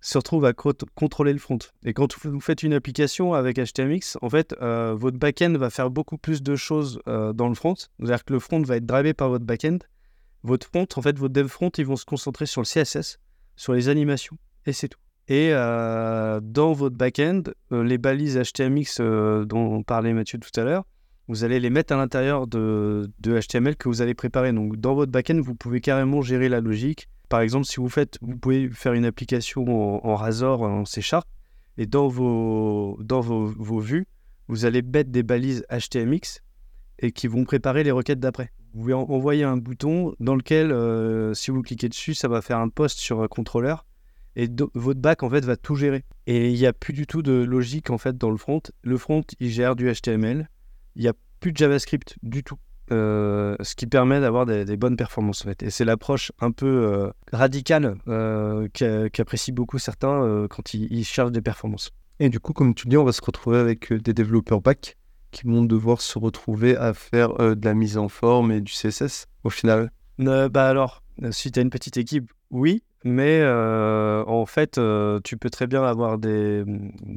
se 0.00 0.18
retrouvent 0.18 0.44
à 0.44 0.52
contrôler 0.52 1.32
le 1.32 1.38
front. 1.38 1.58
Et 1.84 1.92
quand 1.92 2.16
vous 2.24 2.40
faites 2.40 2.62
une 2.62 2.74
application 2.74 3.34
avec 3.34 3.56
HTMX, 3.58 4.16
en 4.20 4.30
fait, 4.30 4.54
votre 4.60 5.16
back-end 5.16 5.54
va 5.54 5.70
faire 5.70 5.90
beaucoup 5.90 6.18
plus 6.18 6.42
de 6.42 6.54
choses 6.54 7.00
dans 7.06 7.48
le 7.48 7.54
front. 7.54 7.74
C'est-à-dire 7.74 8.24
que 8.24 8.32
le 8.34 8.38
front 8.38 8.60
va 8.62 8.76
être 8.76 8.86
drivé 8.86 9.14
par 9.14 9.28
votre 9.28 9.44
back-end. 9.44 9.78
Votre 10.44 10.66
front, 10.66 10.86
en 10.96 11.02
fait, 11.02 11.18
votre 11.18 11.32
dev 11.32 11.48
front, 11.48 11.70
ils 11.78 11.86
vont 11.86 11.96
se 11.96 12.04
concentrer 12.04 12.46
sur 12.46 12.60
le 12.60 12.66
CSS, 12.66 13.18
sur 13.56 13.72
les 13.72 13.88
animations, 13.88 14.36
et 14.66 14.72
c'est 14.72 14.88
tout. 14.88 14.98
Et 15.28 15.50
euh, 15.52 16.40
dans 16.42 16.72
votre 16.72 16.96
backend, 16.96 17.54
euh, 17.72 17.84
les 17.84 17.98
balises 17.98 18.38
HTMX 18.38 18.98
euh, 19.00 19.44
dont 19.44 19.82
parlait 19.82 20.12
Mathieu 20.12 20.38
tout 20.38 20.60
à 20.60 20.64
l'heure, 20.64 20.84
vous 21.28 21.44
allez 21.44 21.60
les 21.60 21.70
mettre 21.70 21.94
à 21.94 21.96
l'intérieur 21.96 22.46
de, 22.46 23.08
HTML 23.24 23.76
que 23.76 23.88
vous 23.88 24.02
allez 24.02 24.14
préparer. 24.14 24.52
Donc 24.52 24.76
dans 24.76 24.94
votre 24.94 25.12
backend, 25.12 25.40
vous 25.40 25.54
pouvez 25.54 25.80
carrément 25.80 26.22
gérer 26.22 26.48
la 26.48 26.60
logique. 26.60 27.08
Par 27.28 27.40
exemple, 27.40 27.66
si 27.66 27.76
vous 27.76 27.88
faites, 27.88 28.18
vous 28.20 28.36
pouvez 28.36 28.68
faire 28.68 28.92
une 28.92 29.04
application 29.04 29.64
en, 30.04 30.14
Razor, 30.16 30.62
en 30.62 30.84
C 30.84 31.00
Sharp, 31.00 31.26
et 31.78 31.86
dans 31.86 32.08
vos, 32.08 32.98
dans 33.00 33.20
vos, 33.20 33.46
vos 33.46 33.78
vues, 33.78 34.06
vous 34.48 34.66
allez 34.66 34.82
mettre 34.82 35.10
des 35.10 35.22
balises 35.22 35.64
HTMX 35.70 36.42
et 36.98 37.12
qui 37.12 37.26
vont 37.28 37.44
préparer 37.44 37.84
les 37.84 37.92
requêtes 37.92 38.20
d'après. 38.20 38.50
Vous 38.74 38.80
pouvez 38.80 38.94
envoyer 38.94 39.44
un 39.44 39.56
bouton 39.56 40.14
dans 40.18 40.34
lequel, 40.34 40.74
si 41.34 41.50
vous 41.50 41.62
cliquez 41.62 41.88
dessus, 41.88 42.14
ça 42.14 42.28
va 42.28 42.40
faire 42.40 42.58
un 42.58 42.68
post 42.68 42.98
sur 42.98 43.22
un 43.22 43.28
contrôleur 43.28 43.84
et 44.36 44.48
votre 44.74 45.00
back 45.00 45.22
en 45.22 45.30
fait 45.30 45.44
va 45.44 45.56
tout 45.56 45.74
gérer. 45.74 46.04
Et 46.26 46.50
il 46.50 46.58
n'y 46.58 46.66
a 46.66 46.72
plus 46.72 46.92
du 46.92 47.06
tout 47.06 47.22
de 47.22 47.32
logique 47.32 47.90
en 47.90 47.98
fait 47.98 48.16
dans 48.16 48.30
le 48.30 48.36
front. 48.36 48.62
Le 48.82 48.96
front 48.96 49.22
il 49.40 49.50
gère 49.50 49.76
du 49.76 49.92
HTML, 49.92 50.48
il 50.96 51.02
n'y 51.02 51.08
a 51.08 51.14
plus 51.40 51.52
de 51.52 51.56
JavaScript 51.56 52.16
du 52.22 52.42
tout. 52.42 52.58
Euh, 52.90 53.56
ce 53.60 53.74
qui 53.74 53.86
permet 53.86 54.20
d'avoir 54.20 54.44
des, 54.44 54.76
bonnes 54.76 54.96
performances 54.96 55.42
en 55.42 55.44
fait. 55.44 55.62
Et 55.62 55.70
c'est 55.70 55.84
l'approche 55.84 56.32
un 56.40 56.50
peu 56.50 56.66
euh, 56.66 57.10
radicale 57.32 57.96
euh, 58.08 58.68
qu'apprécient 58.72 59.54
beaucoup 59.54 59.78
certains 59.78 60.46
quand 60.50 60.74
ils, 60.74 60.92
ils, 60.92 61.04
cherchent 61.04 61.30
des 61.30 61.40
performances. 61.40 61.90
Et 62.18 62.28
du 62.28 62.38
coup, 62.38 62.52
comme 62.52 62.74
tu 62.74 62.88
dis, 62.88 62.96
on 62.96 63.04
va 63.04 63.12
se 63.12 63.22
retrouver 63.24 63.58
avec 63.58 63.92
des 63.92 64.12
développeurs 64.12 64.60
back 64.60 64.98
qui 65.32 65.46
vont 65.46 65.64
devoir 65.64 66.00
se 66.00 66.18
retrouver 66.18 66.76
à 66.76 66.94
faire 66.94 67.34
de 67.34 67.64
la 67.64 67.74
mise 67.74 67.98
en 67.98 68.08
forme 68.08 68.52
et 68.52 68.60
du 68.60 68.72
CSS 68.72 69.26
au 69.42 69.50
final. 69.50 69.90
bah 70.18 70.68
alors, 70.68 71.02
si 71.30 71.50
tu 71.50 71.58
as 71.58 71.62
une 71.62 71.70
petite 71.70 71.96
équipe, 71.96 72.30
oui, 72.50 72.82
mais 73.04 73.40
euh, 73.40 74.24
en 74.26 74.46
fait, 74.46 74.78
euh, 74.78 75.20
tu 75.24 75.36
peux 75.36 75.50
très 75.50 75.66
bien 75.66 75.82
avoir 75.82 76.18
des, 76.18 76.64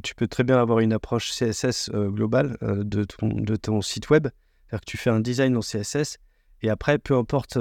tu 0.02 0.14
peux 0.14 0.26
très 0.26 0.42
bien 0.42 0.58
avoir 0.58 0.80
une 0.80 0.92
approche 0.92 1.30
CSS 1.30 1.90
euh, 1.94 2.08
globale 2.08 2.56
de, 2.62 3.04
ton, 3.04 3.82
site 3.82 4.10
web. 4.10 4.26
C'est-à-dire 4.26 4.80
que 4.80 4.90
tu 4.90 4.96
fais 4.96 5.10
un 5.10 5.20
design 5.20 5.56
en 5.56 5.60
CSS 5.60 6.18
et 6.62 6.70
après, 6.70 6.98
peu 6.98 7.14
importe 7.16 7.58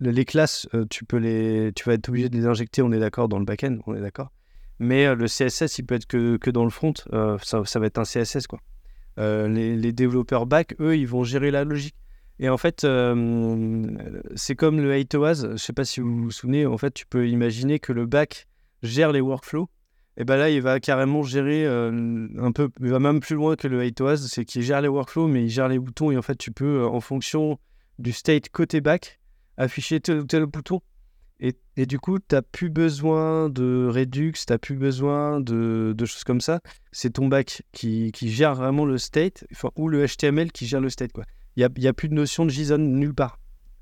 les 0.00 0.24
classes, 0.24 0.68
tu 0.90 1.04
peux 1.04 1.16
les, 1.16 1.72
tu 1.74 1.84
vas 1.84 1.94
être 1.94 2.08
obligé 2.08 2.28
de 2.28 2.36
les 2.36 2.46
injecter. 2.46 2.82
On 2.82 2.92
est 2.92 3.00
d'accord 3.00 3.28
dans 3.28 3.38
le 3.38 3.44
backend, 3.44 3.80
on 3.86 3.94
est 3.94 4.00
d'accord. 4.00 4.30
Mais 4.78 5.12
le 5.14 5.26
CSS, 5.26 5.78
il 5.78 5.86
peut 5.86 5.96
être 5.96 6.06
que, 6.06 6.36
que 6.36 6.50
dans 6.50 6.64
le 6.64 6.70
front. 6.70 6.92
Ça, 7.42 7.80
va 7.80 7.86
être 7.86 7.98
un 7.98 8.04
CSS 8.04 8.46
quoi. 8.46 8.60
Les, 9.18 9.76
les, 9.76 9.92
développeurs 9.92 10.46
back, 10.46 10.76
eux, 10.80 10.96
ils 10.96 11.08
vont 11.08 11.24
gérer 11.24 11.50
la 11.50 11.64
logique. 11.64 11.96
Et 12.40 12.48
en 12.48 12.56
fait, 12.56 12.84
euh, 12.84 13.86
c'est 14.36 14.54
comme 14.54 14.80
le 14.80 14.92
HateOAS. 14.92 15.34
Je 15.34 15.46
ne 15.48 15.56
sais 15.56 15.72
pas 15.72 15.84
si 15.84 16.00
vous 16.00 16.22
vous 16.22 16.30
souvenez. 16.30 16.66
En 16.66 16.78
fait, 16.78 16.92
tu 16.92 17.06
peux 17.06 17.28
imaginer 17.28 17.78
que 17.78 17.92
le 17.92 18.06
back 18.06 18.46
gère 18.82 19.12
les 19.12 19.20
workflows. 19.20 19.68
Et 20.16 20.24
ben 20.24 20.36
là, 20.36 20.50
il 20.50 20.60
va 20.62 20.80
carrément 20.80 21.22
gérer 21.22 21.64
euh, 21.66 22.28
un 22.38 22.52
peu. 22.52 22.70
Il 22.80 22.88
va 22.88 22.98
même 22.98 23.20
plus 23.20 23.34
loin 23.34 23.56
que 23.56 23.66
le 23.66 23.80
HateOAS. 23.80 24.28
C'est 24.28 24.44
qu'il 24.44 24.62
gère 24.62 24.80
les 24.80 24.88
workflows, 24.88 25.26
mais 25.26 25.44
il 25.44 25.48
gère 25.48 25.68
les 25.68 25.78
boutons. 25.78 26.10
Et 26.10 26.16
en 26.16 26.22
fait, 26.22 26.36
tu 26.36 26.52
peux, 26.52 26.82
euh, 26.82 26.86
en 26.86 27.00
fonction 27.00 27.58
du 27.98 28.12
state 28.12 28.48
côté 28.50 28.80
back, 28.80 29.18
afficher 29.56 30.00
tel 30.00 30.20
ou 30.20 30.24
tel 30.24 30.46
bouton. 30.46 30.80
Et, 31.40 31.86
du 31.86 32.00
coup, 32.00 32.18
tu 32.18 32.34
n'as 32.34 32.42
plus 32.42 32.70
besoin 32.70 33.48
de 33.48 33.88
Redux, 33.88 34.32
tu 34.32 34.44
n'as 34.50 34.58
plus 34.58 34.74
besoin 34.74 35.40
de, 35.40 35.94
choses 36.00 36.24
comme 36.24 36.40
ça. 36.40 36.60
C'est 36.90 37.10
ton 37.10 37.28
back 37.28 37.62
qui, 37.72 38.12
gère 38.20 38.54
vraiment 38.54 38.84
le 38.84 38.98
state, 38.98 39.44
ou 39.76 39.88
le 39.88 40.04
HTML 40.04 40.50
qui 40.50 40.66
gère 40.66 40.80
le 40.80 40.90
state. 40.90 41.12
Il 41.56 41.68
n'y 41.78 41.86
a, 41.86 41.92
plus 41.92 42.08
de 42.08 42.14
notion 42.14 42.44
de 42.44 42.50
JSON 42.50 42.78
nulle 42.78 43.14
part. 43.14 43.38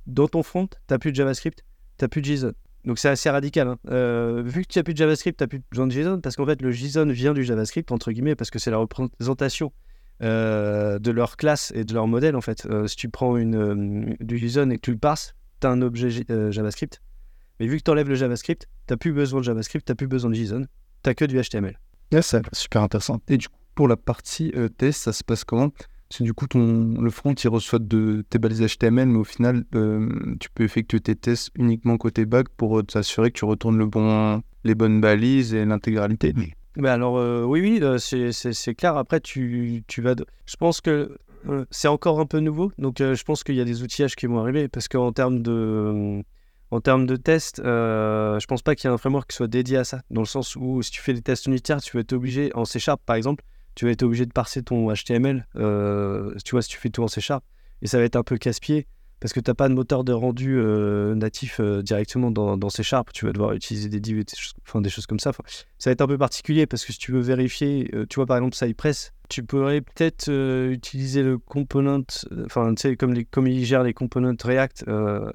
Dans 0.07 0.29
ton 0.29 0.43
front, 0.43 0.67
tu 0.67 0.77
n'as 0.91 0.99
plus 0.99 1.13
de 1.13 1.17
JavaScript, 1.17 1.65
tu 1.99 2.05
n'as 2.05 2.09
plus 2.09 2.21
de 2.21 2.27
JSON. 2.27 2.53
Donc 2.85 2.99
c'est 2.99 3.09
assez 3.09 3.29
radical. 3.29 3.67
Hein. 3.67 3.79
Euh, 3.91 4.43
vu 4.45 4.63
que 4.63 4.69
tu 4.69 4.79
n'as 4.79 4.83
plus 4.85 4.95
de 4.95 4.99
JavaScript, 4.99 5.39
tu 5.39 5.43
n'as 5.43 5.49
plus 5.49 5.63
besoin 5.71 5.87
de 5.87 5.93
JSON, 5.93 6.21
parce 6.21 6.37
qu'en 6.37 6.47
fait, 6.47 6.61
le 6.63 6.71
JSON 6.71 7.07
vient 7.07 7.33
du 7.33 7.43
JavaScript, 7.43 7.91
entre 7.91 8.13
guillemets, 8.13 8.37
parce 8.37 8.51
que 8.51 8.59
c'est 8.59 8.71
la 8.71 8.77
représentation 8.77 9.73
euh, 10.23 10.99
de 10.99 11.11
leur 11.11 11.37
classe 11.37 11.73
et 11.75 11.85
de 11.85 11.95
leur 11.95 12.07
modèle, 12.07 12.37
en 12.37 12.41
fait. 12.43 12.67
Euh, 12.67 12.87
si 12.87 12.97
tu 12.97 13.09
prends 13.09 13.37
une, 13.37 14.15
du 14.21 14.39
JSON 14.39 14.71
et 14.71 14.77
que 14.77 14.83
tu 14.83 14.93
le 14.93 14.99
passes, 14.99 15.35
tu 15.61 15.67
as 15.67 15.71
un 15.71 15.81
objet 15.83 16.11
JavaScript. 16.51 17.01
Mais 17.61 17.67
vu 17.67 17.79
que 17.79 17.83
tu 17.83 17.91
enlèves 17.91 18.09
le 18.09 18.15
JavaScript, 18.15 18.67
tu 18.87 18.93
n'as 18.93 18.97
plus 18.97 19.13
besoin 19.13 19.41
de 19.41 19.45
JavaScript, 19.45 19.87
tu 19.87 19.93
n'as 19.93 19.97
plus 19.97 20.09
besoin 20.09 20.31
de 20.31 20.35
JSON, 20.35 20.63
tu 20.63 20.69
n'as 21.09 21.15
que 21.15 21.25
du 21.25 21.41
HTML. 21.41 21.79
c'est 22.21 22.43
super 22.53 22.83
intéressant. 22.83 23.21
Et 23.29 23.37
du 23.37 23.49
coup, 23.49 23.57
pour 23.75 23.89
la 23.89 23.97
partie 23.97 24.53
test, 24.79 25.03
ça 25.03 25.13
se 25.13 25.25
passe 25.25 25.45
comment? 25.45 25.71
C'est 26.11 26.23
du 26.23 26.35
coup, 26.35 26.47
ton, 26.47 27.01
le 27.01 27.11
front, 27.11 27.35
il 27.35 27.49
reçoit 27.49 27.81
de 27.81 28.25
tes 28.31 28.39
balises 28.39 28.65
HTML, 28.65 29.09
mais 29.09 29.19
au 29.19 29.25
final, 29.25 29.65
euh, 29.75 30.37
tu 30.39 30.49
peux 30.51 30.63
effectuer 30.63 31.01
tes 31.01 31.17
tests 31.17 31.51
uniquement 31.57 31.97
côté 31.97 32.27
back 32.27 32.49
pour 32.57 32.79
euh, 32.79 32.83
t'assurer 32.83 33.33
que 33.33 33.39
tu 33.39 33.45
retournes 33.45 33.77
le 33.77 33.87
bon, 33.87 34.41
les 34.63 34.75
bonnes 34.77 35.01
balises 35.01 35.53
et 35.53 35.65
l'intégralité. 35.65 36.33
Ben 36.77 36.93
alors, 36.93 37.19
euh, 37.19 37.43
oui, 37.43 37.61
oui, 37.61 37.99
c'est 37.99 38.75
clair. 38.75 38.97
Après, 38.97 39.19
tu, 39.21 39.83
tu 39.89 40.01
vas. 40.01 40.15
Je 40.47 40.57
pense 40.57 40.81
que 40.81 41.17
c'est 41.71 41.89
encore 41.89 42.21
un 42.21 42.27
peu 42.27 42.41
nouveau, 42.41 42.73
donc 42.79 42.97
je 42.99 43.23
pense 43.23 43.45
qu'il 43.45 43.55
y 43.55 43.61
a 43.61 43.65
des 43.65 43.83
outillages 43.83 44.17
qui 44.17 44.27
vont 44.27 44.39
arriver 44.39 44.69
parce 44.69 44.89
qu'en 44.89 45.13
termes 45.13 45.43
de. 45.43 46.23
En 46.71 46.81
termes 46.81 47.07
de 47.07 47.17
tests, 47.17 47.61
euh, 47.61 48.41
je 48.41 48.47
pense 48.47 48.63
pas 48.63 48.75
qu'il 48.75 48.89
y 48.89 48.91
ait 48.91 48.95
un 48.95 48.99
framework 48.99 49.31
qui 49.31 49.37
soit 49.37 49.47
dédié 49.47 49.79
à 49.79 49.85
ça, 49.85 50.03
dans 50.11 50.23
le 50.23 50.27
sens 50.27 50.57
où 50.57 50.83
si 50.83 50.91
tu 50.91 51.01
fais 51.01 51.13
des 51.13 51.23
tests 51.23 51.47
unitaires, 51.47 51.81
tu 51.81 51.97
vas 51.97 52.01
être 52.01 52.13
obligé, 52.13 52.51
en 52.55 52.65
C 52.65 52.81
par 53.05 53.17
exemple, 53.17 53.45
tu 53.77 53.85
vas 53.85 53.93
être 53.93 54.03
obligé 54.03 54.27
de 54.27 54.33
parser 54.33 54.63
ton 54.63 54.93
HTML, 54.93 55.47
euh, 55.57 56.35
tu 56.45 56.53
vois, 56.53 56.63
si 56.63 56.71
tu 56.71 56.79
fais 56.79 56.91
tout 56.91 57.05
en 57.05 57.09
C 57.09 57.21
et 57.83 57.87
ça 57.87 57.99
va 57.99 58.05
être 58.05 58.17
un 58.17 58.23
peu 58.23 58.37
casse-pied 58.37 58.89
parce 59.21 59.33
que 59.33 59.41
tu 59.41 59.51
n'as 59.51 59.55
pas 59.55 59.69
de 59.69 59.75
moteur 59.75 60.05
de 60.05 60.13
rendu 60.13 60.57
euh, 60.59 61.15
natif 61.15 61.59
euh, 61.61 61.83
directement 61.83 62.31
dans, 62.31 62.57
dans 62.57 62.69
C 62.69 62.83
Sharp, 62.83 63.13
tu 63.13 63.25
vas 63.27 63.33
devoir 63.33 63.53
utiliser 63.53 63.89
des 63.89 64.01
divs, 64.01 64.25
enfin, 64.67 64.81
des 64.81 64.91
choses 64.91 65.07
comme 65.07 65.19
ça. 65.19 65.33
ça 65.33 65.91
va 65.91 65.93
être 65.93 66.01
un 66.01 66.07
peu 66.07 66.19
particulier 66.19 66.67
parce 66.67 66.85
que 66.85 66.93
si 66.93 66.99
tu 66.99 67.13
veux 67.13 67.21
vérifier, 67.21 67.91
tu 68.09 68.17
vois 68.17 68.27
par 68.27 68.37
exemple 68.37 68.55
Cypress, 68.55 69.13
tu 69.29 69.43
pourrais 69.43 69.81
peut-être 69.81 70.31
utiliser 70.71 71.23
le 71.23 71.39
component, 71.39 72.05
enfin 72.45 72.75
tu 72.75 72.83
sais, 72.83 72.97
comme, 72.97 73.15
les, 73.15 73.25
comme 73.25 73.47
il 73.47 73.65
gère 73.65 73.83
les 73.83 73.95
components 73.95 74.37
React, 74.43 74.85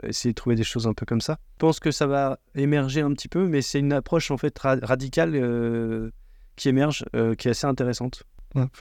essayer 0.04 0.32
de 0.32 0.36
trouver 0.36 0.56
des 0.56 0.64
choses 0.64 0.88
un 0.88 0.94
peu 0.94 1.06
comme 1.06 1.22
ça. 1.22 1.40
Je 1.54 1.60
pense 1.60 1.80
que 1.80 1.92
ça 1.92 2.08
va 2.08 2.40
émerger 2.56 3.02
un 3.02 3.12
petit 3.14 3.28
peu, 3.28 3.48
mais 3.48 3.62
c'est 3.62 3.80
une 3.80 3.94
approche 3.94 4.32
en 4.32 4.38
fait 4.38 4.58
radicale 4.60 6.12
qui 6.56 6.70
émerge, 6.70 7.04
qui 7.38 7.48
est 7.48 7.52
assez 7.52 7.68
intéressante. 7.68 8.24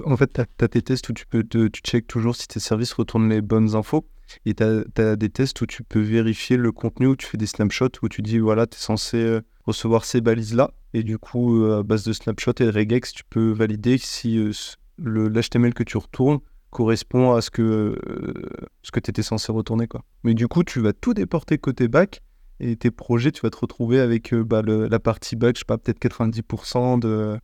En 0.04 0.16
fait, 0.16 0.32
tu 0.32 0.40
as, 0.40 0.68
tes 0.68 0.82
tests 0.82 1.08
où 1.08 1.12
tu 1.12 1.26
peux 1.26 1.44
tu 1.44 1.70
check 1.82 2.06
toujours 2.06 2.34
si 2.34 2.48
tes 2.48 2.60
services 2.60 2.92
retournent 2.92 3.28
les 3.28 3.40
bonnes 3.40 3.74
infos. 3.74 4.04
Et 4.46 4.54
tu 4.54 4.62
as, 4.62 5.16
des 5.16 5.28
tests 5.28 5.60
où 5.60 5.66
tu 5.66 5.82
peux 5.82 6.00
vérifier 6.00 6.56
le 6.56 6.72
contenu, 6.72 7.08
où 7.08 7.16
tu 7.16 7.26
fais 7.26 7.38
des 7.38 7.46
snapshots, 7.46 7.90
où 8.02 8.08
tu 8.08 8.22
dis, 8.22 8.38
voilà, 8.38 8.66
tu 8.66 8.76
es 8.76 8.80
censé 8.80 9.16
euh, 9.18 9.40
recevoir 9.64 10.04
ces 10.04 10.20
balises-là. 10.20 10.72
Et 10.94 11.02
du 11.02 11.18
coup, 11.18 11.62
euh, 11.62 11.80
à 11.80 11.82
base 11.82 12.04
de 12.04 12.12
snapshots 12.12 12.60
et 12.60 12.64
de 12.64 12.72
regex, 12.72 13.12
tu 13.12 13.24
peux 13.24 13.50
valider 13.52 13.98
si 13.98 14.38
euh, 14.38 14.52
l'HTML 14.98 15.74
que 15.74 15.82
tu 15.82 15.96
retournes 15.96 16.40
correspond 16.70 17.32
à 17.32 17.40
ce 17.40 17.50
que, 17.50 17.98
ce 18.82 18.92
que 18.92 19.00
tu 19.00 19.10
étais 19.10 19.22
censé 19.22 19.50
retourner. 19.50 19.88
Quoi. 19.88 20.04
Mais 20.22 20.34
du 20.34 20.46
coup, 20.46 20.62
tu 20.62 20.80
vas 20.80 20.92
tout 20.92 21.14
déporter 21.14 21.58
côté 21.58 21.88
back 21.88 22.22
et 22.60 22.76
tes 22.76 22.92
projets, 22.92 23.32
tu 23.32 23.40
vas 23.40 23.50
te 23.50 23.56
retrouver 23.56 23.98
avec 23.98 24.32
bah, 24.34 24.62
la 24.62 25.00
partie 25.00 25.34
back, 25.34 25.56
je 25.56 25.60
sais 25.60 25.64
pas, 25.64 25.78
peut-être 25.78 25.98
90% 25.98 27.00
de 27.00 27.40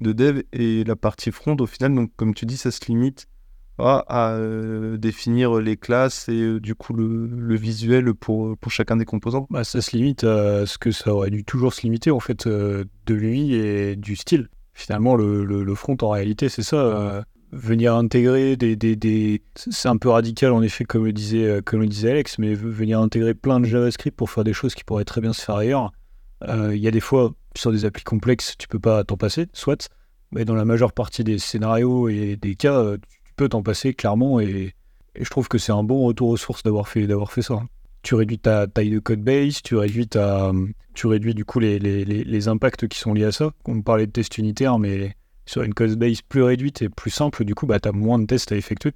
de 0.00 0.12
dev 0.12 0.42
et 0.52 0.84
la 0.84 0.96
partie 0.96 1.30
front, 1.30 1.56
au 1.60 1.66
final, 1.66 1.94
donc 1.94 2.10
comme 2.16 2.34
tu 2.34 2.46
dis, 2.46 2.56
ça 2.56 2.70
se 2.70 2.80
limite 2.86 3.26
à, 3.78 4.32
euh, 4.32 4.96
définir 4.98 5.58
les 5.58 5.76
classes 5.76 6.28
et 6.28 6.40
euh, 6.40 6.60
du 6.60 6.74
coup 6.74 6.92
le, 6.92 7.56
visuel 7.56 8.12
pour, 8.14 8.56
pour 8.58 8.70
chacun 8.70 8.96
des 8.96 9.04
composants. 9.06 9.46
Bah, 9.50 9.64
ça 9.64 9.80
se 9.80 9.96
limite 9.96 10.24
à 10.24 10.66
ce 10.66 10.76
que 10.76 10.90
ça 10.90 11.14
aurait 11.14 11.30
dû 11.30 11.44
toujours 11.44 11.72
se 11.72 11.82
limiter 11.82 12.10
en 12.10 12.20
fait 12.20 12.46
euh, 12.46 12.84
de 13.06 13.14
lui 13.14 13.54
et 13.54 13.96
du 13.96 14.16
style. 14.16 14.48
Finalement, 14.74 15.14
le, 15.16 15.44
le, 15.44 15.74
front 15.74 15.96
en 16.02 16.10
réalité, 16.10 16.48
c'est 16.48 16.62
ça. 16.62 16.76
euh, 16.76 17.22
venir 17.52 17.94
intégrer 17.94 18.56
des, 18.56 18.76
des, 18.76 18.96
des... 18.96 19.42
C'est 19.54 19.88
un 19.88 19.96
peu 19.96 20.08
radical 20.08 20.52
en 20.52 20.62
effet, 20.62 20.84
comme 20.84 21.04
le 21.04 21.12
disait, 21.12 21.44
euh, 21.44 21.60
comme 21.62 21.84
disait 21.86 22.10
Alex, 22.10 22.38
mais 22.38 22.54
venir 22.54 23.00
intégrer 23.00 23.34
plein 23.34 23.60
de 23.60 23.66
JavaScript 23.66 24.16
pour 24.16 24.30
faire 24.30 24.44
des 24.44 24.52
choses 24.52 24.74
qui 24.74 24.84
pourraient 24.84 25.04
très 25.04 25.20
bien 25.20 25.32
se 25.32 25.42
faire 25.42 25.56
ailleurs. 25.56 25.92
Euh, 26.44 26.74
Il 26.74 26.80
y 26.80 26.88
a 26.88 26.90
des 26.90 27.00
fois, 27.00 27.32
sur 27.56 27.72
des 27.72 27.84
applis 27.84 28.04
complexes, 28.04 28.54
tu 28.58 28.68
peux 28.68 28.78
pas 28.78 29.04
t'en 29.04 29.16
passer, 29.16 29.48
soit, 29.52 29.88
mais 30.30 30.44
dans 30.44 30.54
la 30.54 30.64
majeure 30.64 30.92
partie 30.92 31.24
des 31.24 31.38
scénarios 31.38 32.08
et 32.08 32.36
des 32.36 32.54
cas, 32.54 32.78
euh, 32.78 32.98
peux 33.40 33.48
t'en 33.48 33.62
passer 33.62 33.94
clairement 33.94 34.38
et, 34.38 34.74
je 35.18 35.28
trouve 35.28 35.48
que 35.48 35.58
c'est 35.58 35.72
un 35.72 35.82
bon 35.82 36.04
retour 36.06 36.28
aux 36.28 36.36
sources 36.36 36.62
d'avoir 36.62 36.86
fait, 36.86 37.06
d'avoir 37.08 37.32
fait 37.32 37.42
ça. 37.42 37.60
Tu 38.02 38.14
réduis 38.14 38.38
ta 38.38 38.68
taille 38.68 38.90
de 38.90 39.00
code 39.00 39.22
base, 39.22 39.60
tu 39.60 39.74
réduis, 39.74 40.06
ta, 40.06 40.52
tu 40.94 41.08
réduis 41.08 41.34
du 41.34 41.44
coup 41.44 41.58
les, 41.58 42.48
impacts 42.48 42.86
qui 42.86 42.98
sont 42.98 43.12
liés 43.12 43.24
à 43.24 43.32
ça. 43.32 43.50
On 43.66 43.82
parlait 43.82 44.06
de 44.06 44.12
tests 44.12 44.38
unitaires, 44.38 44.78
mais 44.78 45.16
sur 45.46 45.62
une 45.62 45.74
code 45.74 45.98
base 45.98 46.22
plus 46.22 46.42
réduite 46.42 46.82
et 46.82 46.88
plus 46.88 47.10
simple, 47.10 47.44
du 47.44 47.56
coup, 47.56 47.66
bah, 47.66 47.80
tu 47.80 47.88
as 47.88 47.92
moins 47.92 48.20
de 48.20 48.26
tests 48.26 48.52
à 48.52 48.56
effectuer. 48.56 48.92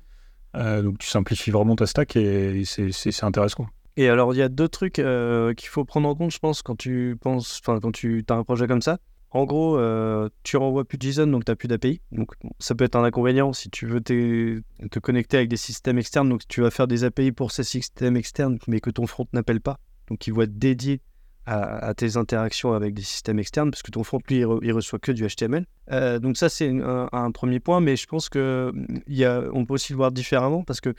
Euh, 0.57 0.83
donc 0.83 0.99
tu 0.99 1.09
simplifies 1.09 1.51
vraiment 1.51 1.75
ta 1.75 1.87
stack 1.87 2.15
et, 2.15 2.61
et 2.61 2.65
c'est- 2.65 3.25
intéressant. 3.25 3.67
Et 3.97 4.09
alors, 4.09 4.35
il 4.35 4.37
y 4.37 4.43
a 4.43 4.49
deux 4.49 4.69
trucs 4.69 5.01
euh, 5.01 5.53
qu'il 5.55 5.69
faut 5.69 5.85
prendre 5.85 6.09
en 6.09 6.15
compte, 6.15 6.31
je 6.31 6.39
pense, 6.39 6.63
quand 6.63 6.77
tu 6.77 7.17
penses, 7.21 7.61
quand 7.65 7.93
tu 7.93 8.25
as 8.29 8.35
un 8.35 8.45
projet 8.45 8.69
comme 8.69 8.83
ça. 8.83 8.99
En 9.35 9.47
gros, 9.47 9.77
euh, 9.77 10.29
tu 10.45 10.57
renvoies 10.57 10.85
plus 10.85 10.97
de 10.97 11.03
JSON, 11.03 11.27
donc 11.27 11.45
tu 11.45 11.51
n'as 11.51 11.57
plus 11.57 11.67
d'API. 11.67 12.01
Donc, 12.13 12.31
ça 12.61 12.77
peut 12.77 12.85
être 12.85 12.95
un 12.95 13.03
inconvénient 13.03 13.53
si 13.53 13.69
tu 13.69 13.85
veux 13.85 14.01
te, 14.01 14.63
te 14.91 14.99
connecter 15.01 15.37
avec 15.37 15.49
des 15.49 15.57
systèmes 15.57 15.99
externes. 15.99 16.29
Donc, 16.29 16.43
tu 16.47 16.61
vas 16.61 16.71
faire 16.71 16.87
des 16.87 17.03
API 17.03 17.33
pour 17.33 17.51
ces 17.51 17.65
systèmes 17.65 18.17
externes, 18.17 18.59
mais 18.69 18.79
que 18.79 18.91
ton 18.91 19.09
front 19.09 19.27
n'appelle 19.33 19.61
pas. 19.61 19.81
Donc, 20.09 20.29
ils 20.29 20.33
vont 20.33 20.43
être 20.43 20.57
dédiés 20.57 21.01
à, 21.47 21.93
tes 21.95 22.17
interactions 22.17 22.75
avec 22.75 22.95
des 22.95 23.03
systèmes 23.03 23.41
externes, 23.41 23.73
parce 23.73 23.83
que 23.83 23.91
ton 23.91 24.05
front, 24.05 24.21
lui, 24.29 24.39
il, 24.39 24.45
re- 24.47 24.73
reçoit 24.73 25.01
que 25.01 25.11
du 25.11 25.27
HTML. 25.27 25.67
Euh, 25.91 26.21
donc, 26.21 26.37
ça, 26.37 26.49
c'est 26.49 26.71
un, 26.71 27.31
premier 27.33 27.59
point, 27.59 27.81
mais 27.81 27.97
je 27.97 28.07
pense 28.07 28.29
que 28.29 28.71
mm, 28.73 29.67
peut 29.67 29.75
aussi 29.75 29.93
le 29.93 29.97
voir 29.97 30.13
différemment, 30.13 30.63
parce 30.63 30.81
que 30.81 30.95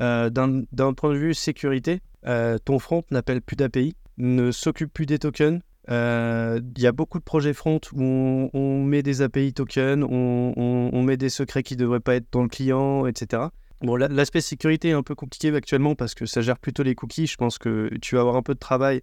euh, 0.00 0.30
d'un 0.30 0.62
d'un 0.72 0.94
point 0.94 1.12
de 1.12 1.18
vue 1.18 1.34
sécurité, 1.34 2.00
euh, 2.26 2.56
ton 2.64 2.78
front 2.78 3.02
n'appelle 3.10 3.42
plus 3.42 3.56
d'API, 3.56 3.96
ne 4.16 4.52
s'occupe 4.52 4.92
plus 4.92 5.06
des 5.06 5.18
tokens. 5.18 5.60
Euh, 5.88 6.60
Il 6.76 6.82
y 6.82 6.86
a 6.86 6.92
beaucoup 6.92 7.18
de 7.18 7.24
projets 7.24 7.54
front 7.54 7.80
où 7.94 8.50
on, 8.52 8.84
met 8.84 9.02
des 9.02 9.22
API 9.22 9.52
tokens, 9.52 10.04
on, 10.08 11.02
met 11.02 11.16
des 11.16 11.28
secrets 11.30 11.62
qui 11.62 11.74
ne 11.74 11.80
devraient 11.80 12.00
pas 12.00 12.16
être 12.16 12.26
dans 12.32 12.42
le 12.42 12.48
client, 12.48 13.06
etc. 13.06 13.44
Bon, 13.82 13.96
la- 13.96 14.08
l'aspect 14.08 14.42
sécurité 14.42 14.90
est 14.90 14.92
un 14.92 15.02
peu 15.02 15.14
compliqué 15.14 15.54
actuellement 15.54 15.94
parce 15.94 16.14
que 16.14 16.26
ça 16.26 16.42
gère 16.42 16.58
plutôt 16.58 16.82
les 16.82 16.94
cookies. 16.94 17.26
Je 17.26 17.36
pense 17.36 17.56
que 17.58 17.90
tu 18.02 18.14
vas 18.14 18.20
avoir 18.20 18.36
un 18.36 18.42
peu 18.42 18.54
de 18.54 18.58
travail 18.58 19.00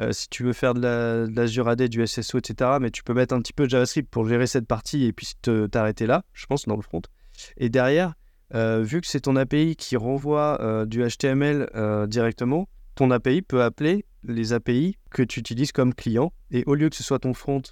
euh, 0.00 0.12
si 0.12 0.28
tu 0.30 0.44
veux 0.44 0.52
faire 0.52 0.74
de 0.74 0.80
la- 0.80 1.26
l'Azure 1.26 1.68
AD, 1.68 1.88
du 1.88 2.06
SSO, 2.06 2.38
etc. 2.38 2.78
Mais 2.80 2.90
tu 2.90 3.02
peux 3.02 3.14
mettre 3.14 3.34
un 3.34 3.40
petit 3.42 3.52
peu 3.52 3.64
de 3.64 3.70
JavaScript 3.70 4.08
pour 4.10 4.26
gérer 4.28 4.46
cette 4.46 4.66
partie 4.66 5.04
et 5.04 5.12
puis 5.12 5.32
te- 5.42 5.66
t'arrêter 5.66 6.06
là, 6.06 6.22
je 6.32 6.46
pense, 6.46 6.66
dans 6.66 6.76
le 6.76 6.82
front. 6.82 7.02
Et 7.56 7.68
derrière, 7.68 8.14
euh, 8.54 8.82
vu 8.82 9.00
que 9.00 9.06
c'est 9.06 9.20
ton 9.22 9.34
API 9.36 9.74
qui 9.76 9.96
renvoie 9.96 10.58
euh, 10.62 10.86
du 10.86 11.02
HTML 11.02 11.68
euh, 11.74 12.06
directement, 12.06 12.68
ton 12.94 13.10
API 13.10 13.42
peut 13.42 13.62
appeler 13.62 14.04
les 14.24 14.52
API 14.52 14.96
que 15.10 15.22
tu 15.22 15.40
utilises 15.40 15.72
comme 15.72 15.94
client. 15.94 16.32
Et 16.50 16.64
au 16.66 16.74
lieu 16.74 16.88
que 16.88 16.96
ce 16.96 17.02
soit 17.02 17.20
ton 17.20 17.34
front 17.34 17.62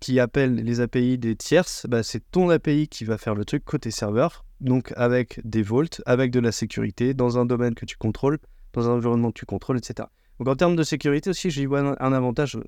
qui 0.00 0.18
appelle 0.18 0.54
les 0.54 0.80
API 0.80 1.18
des 1.18 1.36
tierces, 1.36 1.86
bah, 1.88 2.02
c'est 2.02 2.22
ton 2.30 2.48
API 2.48 2.88
qui 2.88 3.04
va 3.04 3.18
faire 3.18 3.34
le 3.34 3.44
truc 3.44 3.64
côté 3.64 3.90
serveur. 3.90 4.44
Donc 4.60 4.92
avec 4.96 5.40
des 5.44 5.62
vaults, 5.62 6.02
avec 6.06 6.30
de 6.30 6.40
la 6.40 6.52
sécurité, 6.52 7.14
dans 7.14 7.38
un 7.38 7.46
domaine 7.46 7.74
que 7.74 7.86
tu 7.86 7.96
contrôles, 7.96 8.38
dans 8.72 8.88
un 8.88 8.94
environnement 8.94 9.30
que 9.30 9.38
tu 9.38 9.46
contrôles, 9.46 9.78
etc. 9.78 10.08
Donc 10.38 10.48
en 10.48 10.56
termes 10.56 10.76
de 10.76 10.82
sécurité 10.82 11.30
aussi, 11.30 11.50
j'y 11.50 11.66
vois 11.66 11.80
un, 12.02 12.12
avantage 12.12 12.56
euh, 12.56 12.62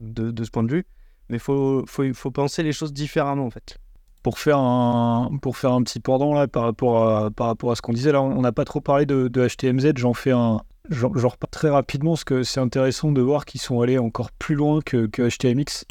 de, 0.00 0.30
de 0.30 0.44
ce 0.44 0.50
point 0.50 0.62
de 0.62 0.72
vue. 0.72 0.84
Mais 1.28 1.36
il 1.36 1.40
faut, 1.40 1.84
faut, 1.86 2.04
faut 2.12 2.30
penser 2.30 2.62
les 2.62 2.72
choses 2.72 2.92
différemment 2.92 3.46
en 3.46 3.50
fait. 3.50 3.78
Pour 4.24 4.40
faire 4.40 4.58
un, 4.58 5.30
pour 5.40 5.56
faire 5.56 5.72
un 5.72 5.82
petit 5.82 6.00
pendant 6.00 6.34
là, 6.34 6.48
par, 6.48 6.64
rapport 6.64 7.08
à, 7.08 7.30
par 7.30 7.46
rapport 7.46 7.70
à 7.70 7.76
ce 7.76 7.82
qu'on 7.82 7.92
disait, 7.92 8.10
là, 8.10 8.22
on 8.22 8.40
n'a 8.40 8.52
pas 8.52 8.64
trop 8.64 8.80
parlé 8.80 9.06
de, 9.06 9.28
de 9.28 9.46
HTMZ, 9.46 9.92
j'en 9.96 10.14
fais 10.14 10.32
un. 10.32 10.58
Reparle 10.90 11.36
très 11.50 11.70
rapidement 11.70 12.12
parce 12.12 12.24
que 12.24 12.42
c'est 12.42 12.60
intéressant 12.60 13.12
de 13.12 13.22
voir 13.22 13.46
qu'ils 13.46 13.60
sont 13.60 13.80
allés 13.80 13.98
encore 13.98 14.30
plus 14.32 14.54
loin 14.54 14.80
que, 14.84 15.06
que 15.06 15.28
HTMX. 15.28 15.84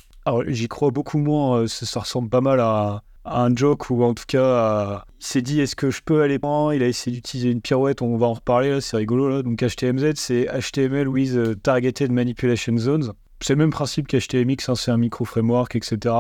J'y 0.48 0.68
crois 0.68 0.92
beaucoup 0.92 1.18
moins, 1.18 1.62
euh, 1.62 1.68
ça, 1.68 2.02
ressemble 2.02 2.30
pas 2.30 2.42
mal 2.42 2.60
à, 2.60 3.04
un 3.26 3.56
joke 3.56 3.90
ou 3.90 4.04
en 4.04 4.14
tout 4.14 4.26
cas 4.28 5.06
il 5.20 5.26
s'est 5.26 5.42
dit 5.42 5.62
est-ce 5.62 5.76
que 5.76 5.90
je 5.90 6.02
peux 6.04 6.22
aller 6.22 6.38
loin? 6.38 6.74
Il 6.74 6.84
a 6.84 6.88
essayé 6.88 7.16
d'utiliser 7.16 7.52
une 7.52 7.62
pirouette, 7.62 8.02
on 8.02 8.18
va 8.18 8.28
en 8.28 8.34
reparler 8.34 8.82
c'est 8.82 8.98
rigolo. 8.98 9.42
Donc 9.44 9.64
HTMZ 9.64 10.14
c'est 10.16 10.48
HTML 10.48 11.08
with 11.08 11.34
euh, 11.34 11.56
Targeted 11.56 12.12
Manipulation 12.12 12.78
Zones. 12.78 13.14
C'est 13.42 13.54
le 13.54 13.58
même 13.58 13.72
principe 13.72 14.08
qu'HTMX, 14.08 14.70
hein, 14.70 14.76
c'est 14.76 14.92
un 14.92 14.98
micro-framework, 14.98 15.76
etc. 15.76 16.16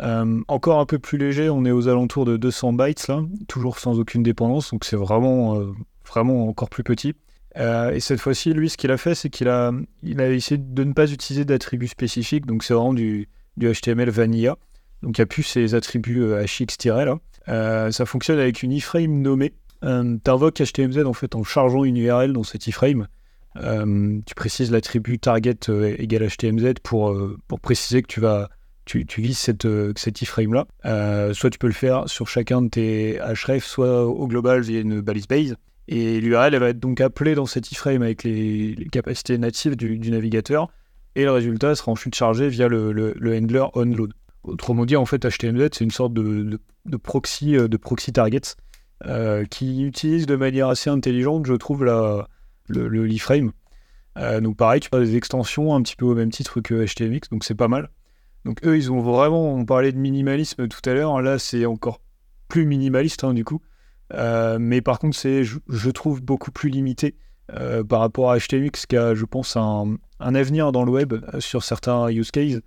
Euh, 0.00 0.40
encore 0.48 0.80
un 0.80 0.86
peu 0.86 0.98
plus 0.98 1.18
léger, 1.18 1.50
on 1.50 1.64
est 1.64 1.70
aux 1.70 1.88
alentours 1.88 2.24
de 2.24 2.36
200 2.36 2.72
bytes 2.72 3.08
là, 3.08 3.22
toujours 3.46 3.78
sans 3.78 3.98
aucune 3.98 4.22
dépendance, 4.22 4.70
donc 4.70 4.84
c'est 4.84 4.96
vraiment, 4.96 5.56
euh, 5.58 5.72
vraiment 6.08 6.48
encore 6.48 6.70
plus 6.70 6.82
petit. 6.82 7.14
Euh, 7.58 7.90
et 7.92 8.00
cette 8.00 8.20
fois-ci, 8.20 8.54
lui, 8.54 8.70
ce 8.70 8.78
qu'il 8.78 8.90
a 8.90 8.96
fait, 8.96 9.14
c'est 9.14 9.28
qu'il 9.28 9.48
a, 9.48 9.72
il 10.02 10.20
a 10.22 10.30
essayé 10.30 10.56
de 10.58 10.84
ne 10.84 10.94
pas 10.94 11.12
utiliser 11.12 11.44
d'attributs 11.44 11.88
spécifiques, 11.88 12.46
donc 12.46 12.64
c'est 12.64 12.72
vraiment 12.72 12.94
du, 12.94 13.28
du 13.58 13.70
HTML 13.70 14.08
vanilla. 14.08 14.56
Donc 15.02 15.18
il 15.18 15.20
n'y 15.20 15.24
a 15.24 15.26
plus 15.26 15.42
ces 15.42 15.74
attributs 15.74 16.24
HX- 16.24 17.04
là. 17.04 17.90
Ça 17.90 18.06
fonctionne 18.06 18.38
avec 18.38 18.62
une 18.62 18.72
iframe 18.72 19.20
nommée. 19.20 19.52
Tu 19.82 20.30
invoques 20.30 20.62
HTMZ 20.62 21.04
en 21.04 21.12
fait 21.12 21.34
en 21.34 21.42
chargeant 21.42 21.84
une 21.84 21.96
URL 21.96 22.32
dans 22.32 22.44
cette 22.44 22.68
iframe. 22.68 23.08
Tu 23.56 24.34
précises 24.36 24.70
l'attribut 24.70 25.18
target 25.18 25.58
égale 25.98 26.28
HTMZ 26.28 26.74
pour, 26.84 27.14
pour 27.48 27.60
préciser 27.60 28.00
que 28.00 28.06
tu 28.06 28.20
vas 28.20 28.48
tu, 28.84 29.06
tu 29.06 29.20
vises 29.20 29.38
cette, 29.38 29.64
euh, 29.64 29.92
cette 29.96 30.22
iframe 30.22 30.52
là. 30.54 30.66
Euh, 30.84 31.32
soit 31.34 31.50
tu 31.50 31.58
peux 31.58 31.66
le 31.66 31.72
faire 31.72 32.08
sur 32.08 32.28
chacun 32.28 32.62
de 32.62 32.68
tes 32.68 33.18
href, 33.20 33.64
soit 33.64 34.04
au 34.06 34.26
global 34.26 34.60
via 34.60 34.80
une 34.80 35.00
balise 35.00 35.28
base. 35.28 35.56
Et 35.88 36.20
l'URL, 36.20 36.56
va 36.56 36.68
être 36.68 36.78
donc 36.80 37.00
appelée 37.00 37.34
dans 37.34 37.46
cette 37.46 37.70
iframe 37.72 38.02
avec 38.02 38.22
les, 38.24 38.74
capacités 38.90 39.36
natives 39.38 39.76
du, 39.76 39.98
navigateur. 40.10 40.68
Et 41.16 41.24
le 41.24 41.32
résultat 41.32 41.74
sera 41.74 41.92
ensuite 41.92 42.14
chargé 42.14 42.48
via 42.48 42.68
le, 42.68 42.92
le- 42.92 43.14
le 43.18 43.36
handler 43.36 43.64
onload. 43.74 44.12
Autrement 44.44 44.86
dit, 44.86 44.96
en 44.96 45.04
fait, 45.06 45.24
HTMZ, 45.26 45.68
c'est 45.72 45.84
une 45.84 45.90
sorte 45.90 46.14
de, 46.14 46.58
proxy, 47.02 47.52
de 47.52 47.76
proxy 47.76 48.12
targets 48.12 48.56
euh, 49.06 49.44
qui 49.44 49.82
utilise 49.82 50.26
de 50.26 50.36
manière 50.36 50.68
assez 50.68 50.88
intelligente, 50.88 51.46
je 51.46 51.54
trouve, 51.54 51.84
le, 51.84 52.24
le 52.68 53.08
iframe. 53.10 53.52
Euh, 54.18 54.40
donc 54.40 54.56
pareil, 54.56 54.80
tu 54.80 54.88
as 54.92 54.98
des 55.00 55.16
extensions 55.16 55.74
un 55.74 55.82
petit 55.82 55.96
peu 55.96 56.04
au 56.04 56.14
même 56.14 56.30
titre 56.30 56.60
que 56.60 56.84
HTMX, 56.84 57.28
donc 57.30 57.44
c'est 57.44 57.54
pas 57.54 57.68
mal. 57.68 57.90
Donc 58.44 58.64
eux, 58.66 58.76
ils 58.76 58.90
ont 58.90 59.00
vraiment, 59.00 59.54
on 59.54 59.64
parlait 59.64 59.92
de 59.92 59.98
minimalisme 59.98 60.68
tout 60.68 60.80
à 60.88 60.94
l'heure, 60.94 61.20
là 61.22 61.38
c'est 61.38 61.66
encore 61.66 62.00
plus 62.48 62.66
minimaliste 62.66 63.24
hein, 63.24 63.34
du 63.34 63.44
coup. 63.44 63.60
Euh, 64.14 64.58
mais 64.60 64.80
par 64.80 64.98
contre, 64.98 65.16
c'est, 65.16 65.44
je, 65.44 65.90
trouve, 65.90 66.22
beaucoup 66.22 66.50
plus 66.50 66.68
limité 66.68 67.16
euh, 67.54 67.82
par 67.82 68.00
rapport 68.00 68.30
à 68.30 68.38
HTMX 68.38 68.86
qui 68.86 68.96
a, 68.96 69.14
je 69.14 69.24
pense, 69.24 69.56
un, 69.56 69.96
avenir 70.20 70.72
dans 70.72 70.84
le 70.84 70.92
web 70.92 71.12
euh, 71.12 71.40
sur 71.40 71.64
certains 71.64 72.08
use 72.10 72.30
cases. 72.30 72.60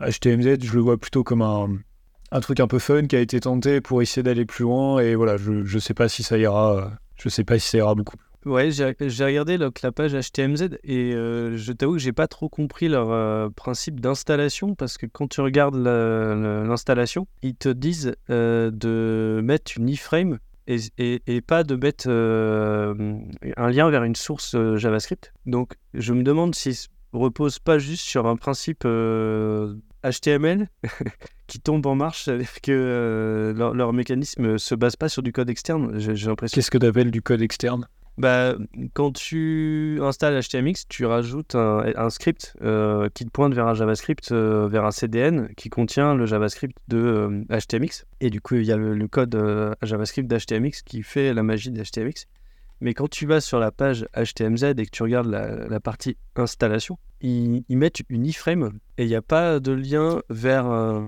HTMZ, 0.00 0.64
je 0.64 0.72
le 0.72 0.80
vois 0.80 0.98
plutôt 0.98 1.22
comme 1.22 1.42
un, 1.42 2.40
truc 2.40 2.60
un 2.60 2.66
peu 2.66 2.78
fun 2.78 3.06
qui 3.06 3.16
a 3.16 3.20
été 3.20 3.38
tenté 3.40 3.80
pour 3.80 4.02
essayer 4.02 4.22
d'aller 4.22 4.46
plus 4.46 4.62
loin. 4.62 4.98
Et 5.00 5.14
voilà, 5.14 5.36
je, 5.36 5.64
je 5.64 5.78
sais 5.78 5.94
pas 5.94 6.08
si 6.08 6.22
ça 6.22 6.38
ira, 6.38 6.92
je 7.16 7.28
sais 7.28 7.44
pas 7.44 7.58
si 7.58 7.68
ça 7.68 7.78
ira 7.78 7.94
beaucoup. 7.94 8.16
Ouais, 8.46 8.70
j'ai 8.70 9.24
regardé 9.24 9.58
la 9.58 9.70
page 9.70 10.12
HTMZ 10.14 10.78
et 10.82 11.12
euh, 11.14 11.58
je 11.58 11.72
t'avoue 11.72 11.94
que 11.94 11.98
j'ai 11.98 12.12
pas 12.14 12.26
trop 12.26 12.48
compris 12.48 12.88
leur 12.88 13.10
euh, 13.10 13.50
principe 13.50 14.00
d'installation 14.00 14.74
parce 14.74 14.96
que 14.96 15.04
quand 15.04 15.28
tu 15.28 15.42
regardes 15.42 15.74
la- 15.74 16.34
la- 16.34 16.64
l'installation, 16.64 17.26
ils 17.42 17.54
te 17.54 17.68
disent 17.68 18.14
euh, 18.30 18.70
de 18.70 19.42
mettre 19.44 19.72
une 19.76 19.90
iframe 19.90 20.38
et, 20.66 20.78
et, 21.26 21.40
pas 21.42 21.64
de 21.64 21.74
mettre 21.74 22.08
un 22.08 23.70
lien 23.70 23.90
vers 23.90 24.04
une 24.04 24.14
source 24.14 24.56
JavaScript. 24.76 25.32
Donc 25.44 25.74
je 25.94 26.12
me 26.14 26.22
demande 26.22 26.54
s'ils 26.54 26.76
se 26.76 26.88
reposent 27.12 27.58
pas 27.58 27.78
juste 27.78 28.04
sur 28.04 28.26
un 28.26 28.36
principe 28.36 28.84
HTML 30.04 30.68
qui 31.46 31.60
tombe 31.60 31.84
en 31.86 31.94
marche 31.96 32.30
que 32.62 33.52
leur, 33.56 33.74
leur 33.74 33.92
mécanisme 33.92 34.58
se 34.58 34.74
base 34.74 34.96
pas 34.96 35.08
sur 35.08 35.22
du 35.22 35.32
code 35.32 35.50
externe. 35.50 35.98
Qu'est-ce 36.52 36.70
que 36.70 36.78
tu 36.78 36.86
appelles 36.86 37.10
du 37.10 37.20
code 37.20 37.42
externe? 37.42 37.86
Bah, 38.20 38.54
quand 38.92 39.12
tu 39.12 39.98
installes 40.02 40.38
HTMX, 40.42 40.86
tu 40.90 41.06
rajoutes 41.06 41.54
un, 41.54 42.10
script 42.10 42.54
euh, 42.60 43.08
qui 43.14 43.24
te 43.24 43.30
pointe 43.30 43.54
vers 43.54 43.66
un 43.66 43.72
JavaScript, 43.72 44.30
euh, 44.30 44.68
vers 44.68 44.84
un 44.84 44.90
CDN 44.90 45.48
qui 45.56 45.70
contient 45.70 46.14
le 46.14 46.26
JavaScript 46.26 46.76
de 46.88 46.98
euh, 46.98 47.44
HTMX. 47.48 48.04
Et 48.20 48.28
du 48.28 48.42
coup, 48.42 48.56
il 48.56 48.64
y 48.64 48.72
a 48.72 48.76
le, 48.76 49.08
code 49.08 49.34
euh, 49.36 49.74
JavaScript 49.80 50.30
d'HTMX 50.30 50.82
qui 50.82 51.02
fait 51.02 51.32
la 51.32 51.42
magie 51.42 51.70
d'HTMX. 51.70 52.26
Mais 52.82 52.92
quand 52.92 53.08
tu 53.08 53.24
vas 53.24 53.40
sur 53.40 53.58
la 53.58 53.70
page 53.70 54.06
HTMZ 54.14 54.74
et 54.76 54.84
que 54.84 54.90
tu 54.90 55.02
regardes 55.02 55.28
la, 55.28 55.80
partie 55.80 56.18
installation, 56.36 56.98
ils, 57.22 57.64
ils 57.70 57.78
mettent 57.78 58.02
une 58.10 58.26
iframe 58.26 58.70
et 58.98 59.04
il 59.04 59.08
n'y 59.08 59.14
a 59.14 59.22
pas 59.22 59.60
de 59.60 59.72
lien 59.72 60.20
vers, 60.28 60.70
euh, 60.70 61.00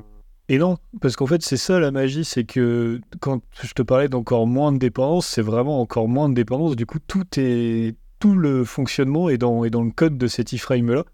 Et 0.52 0.58
non, 0.58 0.76
parce 1.00 1.16
qu'en 1.16 1.26
fait, 1.26 1.40
c'est 1.40 1.56
ça 1.56 1.80
la 1.80 1.90
magie, 1.90 2.26
c'est 2.26 2.44
que 2.44 3.00
quand 3.20 3.40
je 3.62 3.72
te 3.72 3.80
parlais 3.80 4.10
d'encore 4.10 4.46
moins 4.46 4.70
de 4.70 4.76
dépendance, 4.76 5.26
c'est 5.26 5.40
vraiment 5.40 5.80
encore 5.80 6.08
moins 6.08 6.28
de 6.28 6.34
dépendance. 6.34 6.76
Du 6.76 6.84
coup, 6.84 6.98
tout 6.98 7.24
est 7.38 7.96
tout 8.18 8.34
le 8.34 8.62
fonctionnement 8.66 9.30
est 9.30 9.38
dans, 9.38 9.64
est 9.64 9.70
dans 9.70 9.82
le 9.82 9.90
code 9.90 10.18
de 10.18 10.26
cet 10.26 10.52
iframe-là. 10.52 11.04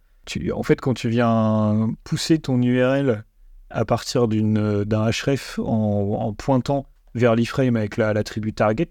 En 0.53 0.65
fait, 0.65 0.81
quand 0.81 0.95
tu 0.95 1.09
viens 1.09 1.95
pousser 2.03 2.41
ton 2.41 2.61
URL 2.61 3.23
à 3.71 3.85
partir 3.85 4.27
d'un 4.27 5.11
href 5.13 5.61
en, 5.61 6.35
pointant 6.37 6.87
vers 7.15 7.37
l'iframe 7.37 7.77
avec 7.77 7.97
l'attribut 7.97 8.55
target, 8.55 8.89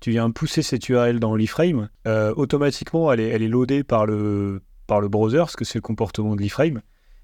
tu 0.00 0.10
viens 0.10 0.30
pousser 0.30 0.60
cette 0.60 0.90
URL 0.90 1.20
dans 1.20 1.34
l'iframe, 1.34 1.88
euh, 2.06 2.34
automatiquement 2.36 3.10
elle 3.10 3.20
est, 3.20 3.30
elle 3.30 3.42
est 3.42 3.48
loadée 3.48 3.82
par 3.82 4.04
le, 4.04 4.60
par 4.86 5.00
le 5.00 5.08
browser, 5.08 5.38
parce 5.38 5.56
que 5.56 5.64
c'est 5.64 5.78
le 5.78 5.82
comportement 5.82 6.36
de 6.36 6.42
l'iframe. 6.42 6.82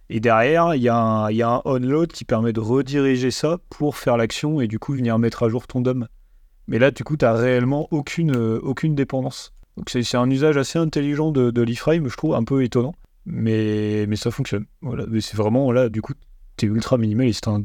Et 0.08 0.20
derrière, 0.20 0.74
il 0.74 0.82
y, 0.82 0.88
a 0.88 0.96
un, 0.96 1.62
onload 1.64 2.12
qui 2.12 2.24
permet 2.24 2.52
de 2.52 2.60
rediriger 2.60 3.30
ça 3.30 3.58
pour 3.70 3.96
faire 3.96 4.16
l'action 4.16 4.60
et 4.60 4.68
du 4.68 4.78
coup 4.78 4.92
venir 4.92 5.18
mettre 5.18 5.42
à 5.42 5.48
jour 5.48 5.66
ton 5.66 5.80
DOM. 5.80 6.06
Mais 6.68 6.78
là, 6.78 6.90
du 6.90 7.02
coup, 7.02 7.16
tu 7.16 7.24
n'as 7.24 7.32
réellement 7.32 7.88
aucune, 7.90 8.36
aucune 8.36 8.94
dépendance. 8.94 9.54
Donc 9.76 9.88
c'est 9.88 10.16
un 10.16 10.28
usage 10.28 10.56
assez 10.56 10.78
intelligent 10.78 11.30
de, 11.30 11.50
de 11.50 11.62
l'iframe, 11.62 12.08
je 12.08 12.16
trouve, 12.16 12.34
un 12.34 12.44
peu 12.44 12.62
étonnant. 12.62 12.94
Mais, 13.24 14.06
mais 14.08 14.16
ça 14.16 14.30
fonctionne. 14.30 14.66
Voilà. 14.80 15.04
Mais 15.08 15.20
c'est 15.20 15.36
vraiment, 15.36 15.70
là, 15.72 15.88
du 15.88 16.02
coup, 16.02 16.12
tu 16.56 16.66
es 16.66 16.68
ultra 16.68 16.98
minimaliste. 16.98 17.48
Hein. 17.48 17.62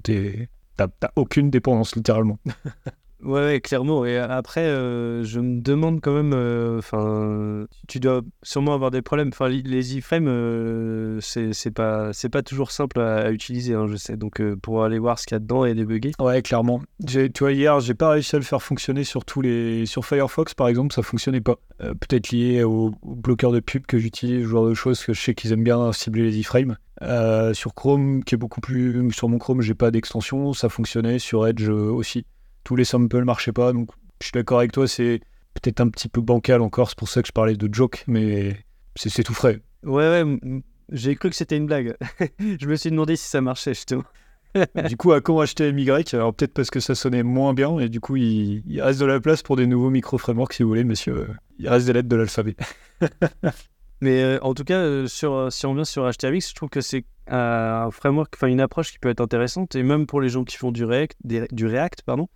T'as 0.78 0.88
aucune 1.16 1.50
dépendance, 1.50 1.96
littéralement. 1.96 2.40
Ouais, 3.24 3.62
clairement. 3.62 4.06
Et 4.06 4.18
après, 4.18 4.66
euh, 4.66 5.24
je 5.24 5.40
me 5.40 5.60
demande 5.60 6.02
quand 6.02 6.14
même. 6.14 6.34
Euh, 6.34 6.78
enfin, 6.78 7.66
tu 7.88 8.00
dois 8.00 8.22
sûrement 8.44 8.74
avoir 8.74 8.92
des 8.92 9.02
problèmes. 9.02 9.30
Enfin, 9.30 9.50
les 9.50 9.98
iframes, 9.98 10.28
euh, 10.28 11.20
c'est 11.22 11.72
pas 11.72 12.14
c'est 12.14 12.30
pas 12.30 12.44
toujours 12.44 12.72
simple 12.72 13.00
à, 13.00 13.32
utiliser, 13.32 13.74
hein, 13.74 13.88
je 13.88 13.96
sais. 13.96 14.18
Donc, 14.18 14.42
pour 14.62 14.84
aller 14.84 15.00
voir 15.00 15.18
ce 15.18 15.26
qu'il 15.26 15.36
y 15.36 15.38
a 15.38 15.40
dedans 15.40 15.66
et 15.66 15.74
débugger. 15.74 16.12
Ouais, 16.20 16.42
clairement. 16.42 16.82
Tu 17.06 17.30
vois, 17.40 17.52
hier, 17.52 17.80
j'ai 17.80 17.96
pas 17.96 18.12
réussi 18.12 18.36
à 18.36 18.40
le 18.40 18.46
faire 18.46 18.62
fonctionner 18.62 19.04
sur 19.04 19.26
tous 19.26 19.42
les 19.42 19.86
sur 19.86 20.06
Firefox, 20.06 20.54
par 20.54 20.68
exemple, 20.68 20.94
ça 20.94 21.02
fonctionnait 21.02 21.42
pas. 21.42 21.56
Peut-être 21.80 22.32
lié 22.32 22.64
au, 22.64 22.92
bloqueur 23.04 23.52
de 23.52 23.60
pub 23.60 23.86
que 23.88 23.98
j'utilise, 23.98 24.44
ce 24.44 24.50
genre 24.50 24.68
de 24.68 24.74
choses 24.74 25.04
que 25.04 25.14
je 25.14 25.22
sais 25.22 25.34
qu'ils 25.34 25.54
aiment 25.54 25.64
bien 25.64 25.92
cibler 25.92 26.24
les 26.24 26.38
iframes. 26.38 26.78
sur 27.54 27.74
Chrome, 27.74 28.24
qui 28.24 28.36
est 28.36 28.38
beaucoup 28.38 28.62
plus 28.62 29.12
sur 29.12 29.28
mon 29.28 29.40
Chrome, 29.40 29.62
j'ai 29.62 29.76
pas 29.76 29.90
d'extension, 29.90 30.54
ça 30.54 30.70
fonctionnait. 30.70 31.18
Sur 31.18 31.48
Edge 31.48 31.68
aussi 31.68 32.26
tous 32.68 32.76
les 32.76 32.84
samples 32.84 33.24
marchaient 33.24 33.54
pas. 33.54 33.72
Donc 33.72 33.92
je 34.20 34.26
suis 34.26 34.34
d'accord 34.34 34.60
avec 34.60 34.74
toi, 34.74 34.90
c'est 34.90 35.22
peut-être 35.54 35.80
un 35.80 35.88
petit 35.88 36.10
peu 36.10 36.20
bancal 36.20 36.62
encore, 36.62 36.90
c'est 36.90 36.98
pour 36.98 37.08
ça 37.08 37.22
que 37.22 37.28
je 37.28 37.32
parlais 37.32 37.56
de 37.56 37.74
joke, 37.74 38.04
mais 38.08 38.58
c'est 38.98 39.24
tout 39.24 39.34
frais. 39.34 39.62
Ouais, 39.84 40.24
ouais, 40.24 40.62
j'ai 40.92 41.16
cru 41.16 41.30
que 41.30 41.36
c'était 41.36 41.56
une 41.56 41.66
blague. 41.66 41.96
je 42.40 42.68
me 42.68 42.76
suis 42.76 42.92
demandé 42.92 43.16
si 43.16 43.30
ça 43.30 43.40
marchait 43.40 43.74
justement. 43.74 44.04
du 44.90 44.98
coup, 44.98 45.14
à 45.14 45.22
quand 45.22 45.40
acheter 45.40 45.72
MY 45.72 45.90
Alors 46.12 46.34
peut-être 46.34 46.54
parce 46.54 46.70
que 46.70 46.82
ça 46.82 46.94
sonnait 46.94 47.24
moins 47.24 47.54
bien, 47.54 47.80
et 47.80 47.88
du 47.88 48.02
coup, 48.02 48.18
il, 48.18 48.82
reste 48.82 49.00
de 49.00 49.06
la 49.06 49.22
place 49.22 49.44
pour 49.44 49.56
des 49.56 49.66
nouveaux 49.66 49.90
micro-frameworks 49.90 50.54
si 50.54 50.64
vous 50.64 50.70
voulez, 50.70 50.84
messieurs. 50.84 51.30
Il 51.60 51.70
reste 51.70 51.86
des 51.86 51.94
lettres 51.94 52.10
de 52.10 52.16
l'alphabet. 52.18 52.58
Mais 54.02 54.22
euh, 54.24 54.40
en 54.42 54.54
tout 54.54 54.66
cas, 54.66 54.80
euh, 54.80 55.08
sur, 55.08 55.34
euh, 55.34 55.50
si 55.50 55.66
on 55.66 55.74
vient 55.74 55.86
sur 55.86 56.04
HTMX, 56.04 56.50
je 56.50 56.54
trouve 56.54 56.70
que 56.70 56.82
c'est 56.82 57.06
un 57.28 57.90
framework, 57.92 58.34
enfin 58.36 58.48
une 58.48 58.60
approche 58.60 58.92
qui 58.92 59.00
peut 59.00 59.10
être 59.10 59.22
intéressante, 59.22 59.76
et 59.76 59.84
même 59.84 60.06
pour 60.06 60.20
les 60.20 60.30
gens 60.30 60.44
qui 60.44 60.58
font 60.58 60.72
du 60.72 60.84
React, 60.84 61.18
du 61.24 61.66
React 61.66 62.02
pardon, 62.04 62.28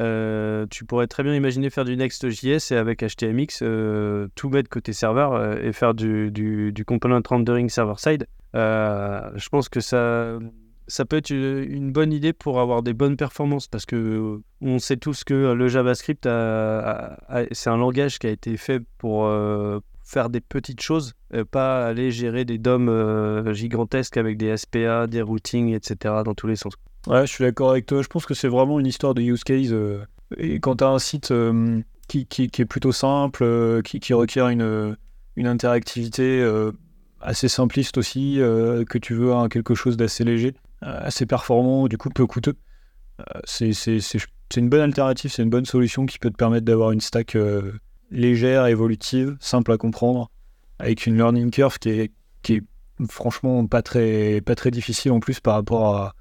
euh, 0.00 0.66
tu 0.70 0.84
pourrais 0.84 1.06
très 1.06 1.22
bien 1.22 1.34
imaginer 1.34 1.68
faire 1.68 1.84
du 1.84 1.96
Next.js 1.96 2.72
et 2.72 2.76
avec 2.76 3.04
HTMX, 3.04 3.60
euh, 3.62 4.28
tout 4.34 4.48
mettre 4.48 4.70
côté 4.70 4.92
serveur 4.94 5.34
euh, 5.34 5.56
et 5.62 5.72
faire 5.72 5.94
du, 5.94 6.72
component 6.86 7.20
rendering 7.28 7.68
server-side. 7.68 8.26
je 8.54 9.48
pense 9.50 9.68
que 9.68 9.80
ça, 9.80 10.38
ça 10.86 11.04
peut 11.04 11.16
être 11.16 11.30
une 11.30 11.92
bonne 11.92 12.12
idée 12.12 12.32
pour 12.32 12.60
avoir 12.60 12.82
des 12.82 12.94
bonnes 12.94 13.16
performances 13.16 13.68
parce 13.68 13.84
que 13.84 14.40
on 14.62 14.78
sait 14.78 14.96
tous 14.96 15.22
que 15.22 15.52
le 15.52 15.68
JavaScript, 15.68 16.24
c'est 16.24 17.70
un 17.70 17.76
langage 17.76 18.18
qui 18.18 18.26
a 18.26 18.30
été 18.30 18.56
fait 18.56 18.82
pour 18.96 19.28
faire 20.02 20.30
des 20.30 20.40
petites 20.40 20.80
choses, 20.80 21.12
pas 21.50 21.86
aller 21.86 22.10
gérer 22.10 22.46
des 22.46 22.56
DOM 22.56 23.52
gigantesques 23.52 24.16
avec 24.16 24.38
des 24.38 24.56
SPA, 24.56 25.06
des 25.06 25.20
routings, 25.20 25.74
etc. 25.74 26.22
dans 26.24 26.34
tous 26.34 26.46
les 26.46 26.56
sens. 26.56 26.72
Ouais, 27.06 27.26
je 27.26 27.32
suis 27.32 27.44
d'accord 27.44 27.70
avec 27.70 27.86
toi. 27.86 28.02
Je 28.02 28.08
pense 28.08 28.26
que 28.26 28.34
c'est 28.34 28.48
vraiment 28.48 28.78
une 28.78 28.86
histoire 28.86 29.14
de 29.14 29.22
use 29.22 29.44
case. 29.44 29.72
Euh, 29.72 30.04
et 30.36 30.60
quand 30.60 30.76
tu 30.76 30.84
as 30.84 30.88
un 30.88 30.98
site 30.98 31.30
euh, 31.30 31.80
qui, 32.08 32.26
qui, 32.26 32.44
est 32.44 32.66
plutôt 32.66 32.92
simple, 32.92 33.42
euh, 33.42 33.82
qui, 33.82 34.00
qui, 34.00 34.12
requiert 34.12 34.48
une, 34.48 34.96
une 35.36 35.46
interactivité 35.46 36.46
assez 37.20 37.48
simpliste 37.48 37.98
aussi, 37.98 38.36
que 38.38 38.98
tu 38.98 39.14
veux 39.14 39.32
quelque 39.48 39.74
chose 39.74 39.96
d'assez 39.96 40.24
léger, 40.24 40.54
assez 40.82 41.26
performant, 41.26 41.88
du 41.88 41.98
coup 41.98 42.10
peu 42.10 42.26
coûteux, 42.26 42.56
c'est 43.44 43.70
une 44.56 44.68
bonne 44.68 44.80
alternative, 44.80 45.30
c'est 45.30 45.42
une 45.42 45.50
bonne 45.50 45.66
solution 45.66 46.06
qui 46.06 46.18
peut 46.18 46.30
te 46.30 46.36
permettre 46.36 46.64
d'avoir 46.64 46.90
une 46.90 47.00
stack 47.00 47.36
légère, 48.10 48.66
évolutive, 48.66 49.36
simple 49.40 49.72
à 49.72 49.76
comprendre, 49.76 50.30
avec 50.78 51.06
une 51.06 51.16
learning 51.16 51.50
curve 51.50 51.78
qui 51.78 51.90
est, 51.90 52.12
qui 52.42 52.54
est 52.54 52.62
franchement 53.08 53.66
pas 53.66 53.82
très, 53.82 54.40
pas 54.40 54.54
très 54.54 54.70
difficile 54.70 55.12
en 55.12 55.20
plus 55.20 55.40
par 55.40 55.54
rapport 55.54 55.96
à 55.96 56.14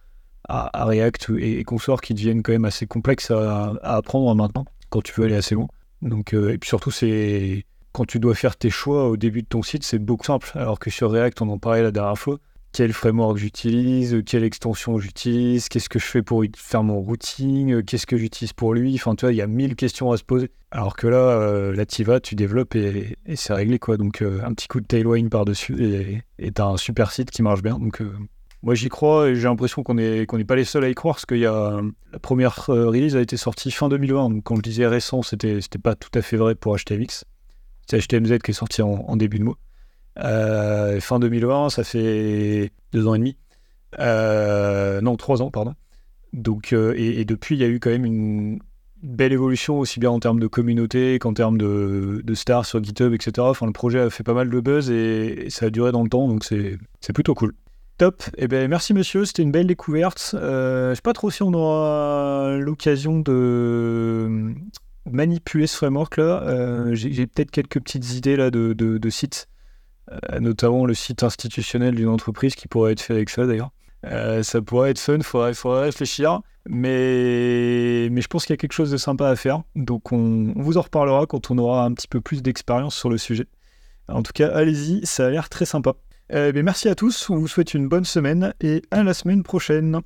à, 0.50 0.86
React 0.86 1.32
et, 1.40 1.64
consorts 1.64 2.02
qui 2.02 2.14
deviennent 2.14 2.42
quand 2.42 2.52
même 2.52 2.66
assez 2.66 2.88
complexes 2.88 3.32
à, 3.32 3.74
apprendre 3.84 4.34
maintenant 4.36 4.66
quand 4.90 5.02
tu 5.02 5.14
veux 5.14 5.28
aller 5.28 5.36
assez 5.36 5.56
loin. 5.56 5.68
Donc, 6.02 6.34
euh, 6.34 6.54
et 6.54 6.58
puis 6.58 6.68
surtout, 6.68 6.92
c'est 6.92 7.66
quand 7.92 8.06
tu 8.06 8.20
dois 8.20 8.36
faire 8.36 8.56
tes 8.56 8.70
choix 8.70 9.08
au 9.08 9.18
début 9.18 9.44
de 9.44 9.48
ton 9.48 9.62
site, 9.62 9.84
c'est 9.84 10.00
beaucoup 10.00 10.26
simple. 10.26 10.52
Alors 10.56 10.80
que 10.80 10.90
sur 10.90 11.12
React, 11.12 11.42
on 11.42 11.50
en 11.50 11.58
parlait 11.60 11.84
la 11.84 11.92
dernière 11.92 12.18
fois. 12.18 12.40
Quel 12.72 12.94
framework 12.94 13.38
j'utilise, 13.38 14.22
quelle 14.26 14.44
extension 14.44 15.00
j'utilise, 15.00 15.70
qu'est-ce 15.70 15.90
que 15.90 15.98
je 15.98 16.06
fais 16.06 16.22
pour 16.22 16.44
faire 16.56 16.84
mon 16.84 17.02
routing, 17.02 17.82
qu'est-ce 17.84 18.06
que 18.06 18.16
j'utilise 18.16 18.54
pour 18.54 18.76
lui. 18.76 18.94
Enfin, 18.94 19.16
tu 19.16 19.26
vois, 19.26 19.34
il 19.34 19.38
y 19.38 19.42
a 19.42 19.48
mille 19.48 19.76
questions 19.76 20.12
à 20.12 20.18
se 20.18 20.24
poser. 20.24 20.52
Alors 20.70 20.96
que 20.96 21.08
là, 21.08 21.18
euh, 21.18 21.76
là, 21.76 21.86
tu 22.20 22.36
développes 22.36 22.76
et, 22.76 23.18
c'est 23.36 23.54
réglé, 23.54 23.80
quoi. 23.80 23.98
Donc, 23.98 24.22
euh, 24.22 24.40
un 24.44 24.54
petit 24.54 24.68
coup 24.68 24.82
de 24.82 24.86
tailwind 24.86 25.30
par-dessus 25.30 26.22
et 26.38 26.52
t'as 26.52 26.68
un 26.68 26.78
super 26.78 27.12
site 27.12 27.32
qui 27.32 27.42
marche 27.42 27.64
bien. 27.64 27.80
Donc, 27.80 28.04
moi, 28.62 28.76
j'y 28.76 28.90
crois 28.90 29.30
et 29.30 29.36
j'ai 29.36 29.44
l'impression 29.44 29.84
qu'on 29.84 29.94
n'est 29.94 30.26
pas 30.26 30.56
les 30.56 30.66
seuls 30.66 30.84
à 30.84 30.90
y 30.90 30.96
croire 30.96 31.16
parce 31.16 31.26
que 31.26 31.36
y 31.36 31.46
a, 31.46 31.80
la 32.12 32.20
première 32.20 32.70
euh, 32.70 32.90
release 32.90 33.16
a 33.16 33.22
été 33.22 33.38
sortie 33.38 33.72
fin 33.72 33.88
2020. 33.88 34.30
Donc, 34.30 34.44
quand 34.44 34.58
je 34.58 34.62
disais 34.62 34.86
récent, 34.86 35.22
c'était 35.22 35.62
pas 35.82 35.96
tout 35.96 36.10
à 36.14 36.22
fait 36.22 36.36
vrai 36.36 36.56
pour 36.56 36.76
HTMX. 36.78 37.24
C'est 37.90 38.00
HTMZ 38.06 38.40
qui 38.40 38.52
est 38.52 38.54
sorti 38.54 38.82
en, 38.82 39.16
début 39.16 39.40
de 39.40 39.46
mois. 39.46 39.58
Euh, 40.20 41.00
fin 41.00 41.20
2020, 41.20 41.70
ça 41.70 41.84
fait 41.84 42.72
deux 42.92 43.08
ans 43.08 43.16
et 43.16 43.20
demi. 43.20 43.38
Euh, 44.00 45.00
non, 45.02 45.16
trois 45.16 45.42
ans, 45.42 45.52
pardon. 45.52 45.74
Donc, 46.34 46.74
et, 46.74 47.26
depuis, 47.26 47.56
il 47.56 47.62
y 47.62 47.64
a 47.64 47.68
eu 47.68 47.80
quand 47.80 47.90
même 47.90 48.06
une 48.06 48.60
belle 49.02 49.32
évolution, 49.32 49.80
aussi 49.80 50.00
bien 50.02 50.12
en 50.12 50.20
termes 50.20 50.40
de 50.40 50.48
communauté 50.48 51.18
qu'en 51.18 51.34
termes 51.34 51.58
de, 51.58 52.34
stars 52.34 52.66
sur 52.66 52.84
GitHub, 52.84 53.14
etc. 53.14 53.32
Enfin, 53.40 53.66
le 53.66 53.72
projet 53.72 54.02
a 54.02 54.10
fait 54.10 54.24
pas 54.24 54.34
mal 54.34 54.50
de 54.50 54.60
buzz 54.60 54.92
et 54.92 55.48
ça 55.50 55.68
a 55.68 55.70
duré 55.70 55.92
dans 55.94 56.04
le 56.04 56.10
temps, 56.10 56.28
donc 56.28 56.44
c'est 56.44 57.14
plutôt 57.14 57.34
cool. 57.34 57.56
Top. 58.00 58.24
Eh 58.38 58.48
ben, 58.48 58.70
merci 58.70 58.94
monsieur, 58.94 59.26
c'était 59.26 59.42
une 59.42 59.52
belle 59.52 59.68
découverte. 59.68 60.32
Euh, 60.34 60.86
je 60.86 60.90
ne 60.92 60.96
sais 60.96 61.02
pas 61.02 61.12
trop 61.12 61.30
si 61.30 61.44
on 61.44 61.54
aura 61.54 62.56
l'occasion 62.58 63.20
de 63.20 64.56
manipuler 65.06 65.68
ce 65.68 65.76
framework-là. 65.76 66.44
Euh, 66.44 66.96
j'ai 66.96 67.28
peut-être 67.28 67.52
quelques 67.52 67.82
petites 67.82 68.14
idées 68.14 68.38
là 68.38 68.52
de, 68.52 68.72
de, 68.72 69.10
sites, 69.10 69.50
euh, 70.12 70.40
notamment 70.40 70.86
le 70.86 70.94
site 70.94 71.24
institutionnel 71.24 71.94
d'une 71.94 72.08
entreprise 72.08 72.56
qui 72.56 72.70
pourrait 72.70 72.94
être 72.94 73.02
fait 73.02 73.16
avec 73.16 73.30
ça 73.30 73.46
d'ailleurs. 73.46 73.72
ça 74.44 74.62
pourrait 74.62 74.92
être 74.92 75.00
fun, 75.00 75.18
il 75.18 75.24
faudrait, 75.26 75.84
réfléchir. 75.84 76.40
Mais, 76.70 78.08
mais 78.12 78.22
je 78.22 78.28
pense 78.30 78.46
qu'il 78.46 78.54
y 78.54 78.58
a 78.58 78.58
quelque 78.58 78.72
chose 78.72 78.92
de 78.92 78.98
sympa 78.98 79.28
à 79.28 79.36
faire. 79.36 79.64
Donc 79.76 80.14
on, 80.14 80.54
on 80.56 80.62
vous 80.62 80.78
en 80.78 80.82
reparlera 80.84 81.26
quand 81.26 81.52
on 81.52 81.58
aura 81.58 81.84
un 81.84 81.94
petit 81.94 82.08
peu 82.08 82.22
plus 82.22 82.44
d'expérience 82.44 82.96
sur 82.96 83.10
le 83.10 83.18
sujet. 83.18 83.48
En 84.08 84.24
tout 84.24 84.32
cas, 84.34 84.48
allez-y, 84.56 85.06
ça 85.06 85.26
a 85.26 85.30
l'air 85.32 85.50
très 85.50 85.66
sympa. 85.66 85.96
Eh 86.32 86.52
merci 86.62 86.88
à 86.90 86.94
tous, 86.96 87.30
on 87.32 87.38
vous 87.38 87.48
souhaite 87.48 87.74
une 87.74 87.88
bonne 87.88 88.06
semaine 88.06 88.54
et 88.62 88.84
à 88.92 89.02
la 89.02 89.16
semaine 89.16 89.42
prochaine. 89.42 90.00